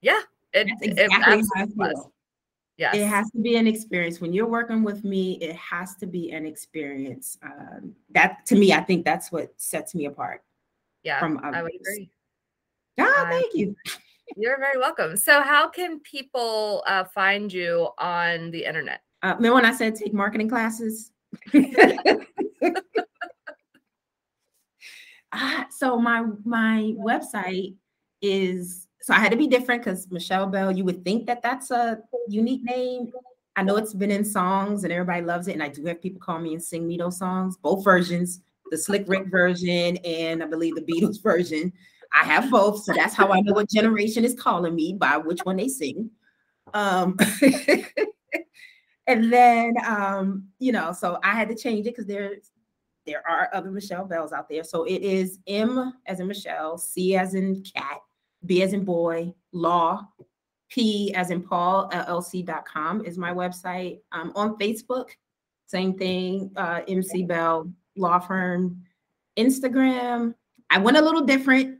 Yeah, 0.01 0.21
it, 0.53 0.67
exactly 0.81 1.35
it 1.37 1.95
Yes. 2.77 2.95
It 2.95 3.05
has 3.05 3.31
to 3.31 3.39
be 3.39 3.55
an 3.55 3.67
experience. 3.67 4.19
When 4.19 4.33
you're 4.33 4.47
working 4.47 4.83
with 4.83 5.05
me, 5.05 5.33
it 5.41 5.55
has 5.55 5.95
to 5.95 6.07
be 6.07 6.31
an 6.31 6.45
experience. 6.45 7.37
Um, 7.41 7.95
that 8.09 8.45
to 8.47 8.55
me, 8.55 8.73
I 8.73 8.81
think 8.81 9.05
that's 9.05 9.31
what 9.31 9.53
sets 9.55 9.95
me 9.95 10.05
apart. 10.05 10.43
Yeah, 11.03 11.19
from 11.19 11.37
others. 11.37 11.53
I 11.55 11.61
would 11.61 11.71
agree. 11.79 12.09
Ah, 12.99 13.27
thank 13.29 13.53
you. 13.53 13.75
You're 14.35 14.57
very 14.57 14.77
welcome. 14.77 15.15
So, 15.15 15.41
how 15.41 15.69
can 15.69 15.99
people 16.01 16.83
uh, 16.87 17.05
find 17.05 17.53
you 17.53 17.89
on 17.99 18.51
the 18.51 18.65
internet? 18.65 19.01
Uh, 19.21 19.35
remember 19.37 19.55
when 19.55 19.65
I 19.65 19.71
said 19.71 19.95
take 19.95 20.13
marketing 20.13 20.49
classes? 20.49 21.11
uh, 25.35 25.63
so 25.69 25.99
my 25.99 26.25
my 26.43 26.93
website 26.97 27.75
is 28.21 28.87
so 29.01 29.13
I 29.13 29.19
had 29.19 29.31
to 29.31 29.37
be 29.37 29.47
different 29.47 29.83
because 29.83 30.09
Michelle 30.09 30.47
Bell, 30.47 30.71
you 30.71 30.83
would 30.83 31.03
think 31.03 31.27
that 31.27 31.43
that's 31.43 31.69
a 31.69 31.99
unique 32.27 32.63
name. 32.63 33.11
I 33.55 33.61
know 33.61 33.77
it's 33.77 33.93
been 33.93 34.09
in 34.09 34.25
songs 34.25 34.83
and 34.83 34.91
everybody 34.91 35.21
loves 35.23 35.47
it. 35.47 35.53
And 35.53 35.61
I 35.61 35.67
do 35.67 35.85
have 35.85 36.01
people 36.01 36.19
call 36.19 36.39
me 36.39 36.53
and 36.53 36.63
sing 36.63 36.87
me 36.87 36.97
those 36.97 37.19
songs, 37.19 37.55
both 37.57 37.83
versions, 37.83 38.41
the 38.71 38.77
Slick 38.77 39.03
Rick 39.07 39.27
version 39.27 39.97
and 39.97 40.41
I 40.41 40.47
believe 40.47 40.73
the 40.73 40.81
Beatles 40.81 41.21
version. 41.23 41.71
I 42.13 42.23
have 42.23 42.49
both. 42.49 42.83
So 42.83 42.93
that's 42.93 43.13
how 43.13 43.31
I 43.31 43.41
know 43.41 43.53
what 43.53 43.69
generation 43.69 44.25
is 44.25 44.33
calling 44.33 44.73
me 44.73 44.93
by 44.99 45.17
which 45.17 45.41
one 45.43 45.57
they 45.57 45.67
sing. 45.67 46.09
Um, 46.73 47.15
and 49.07 49.31
then 49.31 49.75
um, 49.85 50.47
you 50.57 50.71
know, 50.71 50.93
so 50.93 51.19
I 51.23 51.33
had 51.33 51.49
to 51.49 51.55
change 51.55 51.85
it 51.85 51.91
because 51.91 52.07
there's 52.07 52.49
there 53.05 53.23
are 53.27 53.49
other 53.53 53.71
Michelle 53.71 54.05
Bells 54.05 54.33
out 54.33 54.49
there. 54.49 54.63
So 54.63 54.83
it 54.83 55.01
is 55.01 55.39
M 55.47 55.93
as 56.05 56.19
in 56.19 56.27
Michelle, 56.27 56.77
C 56.77 57.15
as 57.15 57.33
in 57.35 57.63
cat, 57.63 57.99
B 58.45 58.63
as 58.63 58.73
in 58.73 58.83
boy, 58.83 59.33
law, 59.51 60.07
P 60.69 61.13
as 61.13 61.31
in 61.31 61.41
Paul, 61.41 61.89
LLC.com 61.91 63.05
is 63.05 63.17
my 63.17 63.31
website. 63.31 63.99
Um, 64.11 64.31
on 64.35 64.57
Facebook, 64.57 65.09
same 65.67 65.97
thing, 65.97 66.51
uh, 66.55 66.81
MC 66.87 67.23
Bell 67.23 67.71
Law 67.95 68.19
Firm. 68.19 68.83
Instagram, 69.37 70.33
I 70.69 70.79
went 70.79 70.97
a 70.97 71.01
little 71.01 71.21
different. 71.21 71.79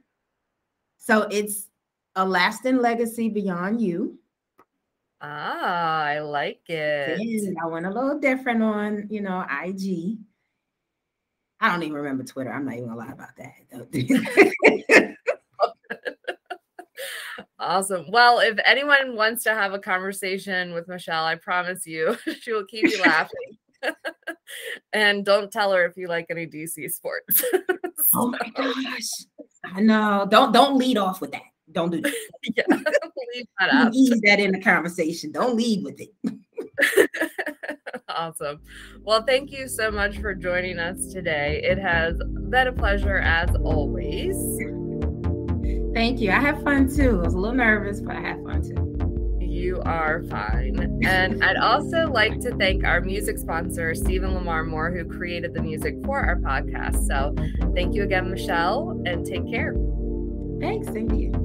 So 0.98 1.24
it's 1.32 1.70
a 2.16 2.26
lasting 2.26 2.78
legacy 2.78 3.30
beyond 3.30 3.82
you. 3.82 4.20
Ah, 5.22 6.04
I 6.04 6.20
like 6.20 6.70
it. 6.70 7.20
And 7.20 7.58
I 7.62 7.68
went 7.68 7.86
a 7.86 7.90
little 7.90 8.20
different 8.20 8.62
on, 8.62 9.08
you 9.10 9.22
know, 9.22 9.46
IG. 9.64 10.18
I 11.60 11.72
don't 11.72 11.84
even 11.84 11.96
remember 11.96 12.24
Twitter. 12.24 12.52
I'm 12.52 12.66
not 12.66 12.76
even 12.76 12.88
gonna 12.88 13.00
lie 13.00 13.12
about 13.12 13.36
that. 13.38 15.16
awesome. 17.60 18.06
Well, 18.10 18.40
if 18.40 18.60
anyone 18.66 19.16
wants 19.16 19.44
to 19.44 19.54
have 19.54 19.74
a 19.74 19.80
conversation 19.80 20.74
with 20.74 20.88
Michelle, 20.88 21.26
I 21.26 21.36
promise 21.36 21.88
you 21.88 22.18
she 22.42 22.52
will 22.52 22.66
keep 22.66 22.84
you 22.84 23.02
laughing. 23.02 23.58
and 24.94 25.24
don't 25.26 25.52
tell 25.52 25.72
her 25.72 25.86
if 25.86 25.96
you 25.96 26.08
like 26.08 26.28
any 26.30 26.48
DC 26.48 26.92
sports. 26.92 27.40
so. 27.40 27.62
Oh 28.16 28.28
my 28.28 28.52
gosh. 28.56 29.10
I 29.64 29.82
know. 29.82 30.28
Don't 30.30 30.52
don't 30.52 30.78
lead 30.78 30.98
off 30.98 31.22
with 31.22 31.32
that. 31.32 31.44
Don't 31.72 31.90
do 31.90 32.02
that. 32.02 32.14
yeah, 32.56 32.64
leave 33.34 33.48
that 33.60 33.70
out. 33.74 33.94
Ease 33.94 34.22
that 34.24 34.40
in 34.40 34.52
the 34.52 34.62
conversation. 34.62 35.32
Don't 35.32 35.56
lead 35.56 35.84
with 35.84 36.00
it. 36.00 36.14
awesome. 38.10 38.60
Well, 39.04 39.24
thank 39.24 39.52
you 39.52 39.68
so 39.68 39.92
much 39.92 40.20
for 40.20 40.34
joining 40.34 40.80
us 40.80 41.14
today. 41.14 41.62
It 41.64 41.78
has 41.78 42.18
been 42.50 42.68
a 42.68 42.74
pleasure 42.74 43.18
as 43.18 43.54
always. 43.56 44.36
Thank 45.94 46.20
you. 46.20 46.32
I 46.32 46.40
have 46.40 46.62
fun 46.64 46.94
too. 46.94 47.22
I 47.22 47.26
was 47.26 47.34
a 47.34 47.38
little 47.38 47.56
nervous, 47.56 48.02
but 48.02 48.16
I 48.16 48.22
had 48.22 48.44
fun 48.44 48.62
too. 48.62 48.86
You 49.42 49.82
are 49.86 50.22
fine. 50.24 51.02
And 51.06 51.42
I'd 51.44 51.56
also 51.56 52.08
like 52.12 52.40
to 52.42 52.54
thank 52.58 52.84
our 52.84 53.00
music 53.00 53.38
sponsor, 53.38 53.96
Stephen 53.96 54.34
Lamar 54.34 54.66
Moore, 54.66 54.92
who 54.92 55.06
created 55.06 55.54
the 55.54 55.62
music 55.62 55.96
for 56.04 56.20
our 56.20 56.36
podcast. 56.36 57.08
So 57.08 57.34
thank 57.74 57.96
you 57.96 58.04
again, 58.04 58.30
Michelle, 58.30 59.02
and 59.06 59.26
take 59.26 59.50
care. 59.50 59.74
Thanks. 60.60 60.90
Thank 60.90 61.14
you. 61.14 61.45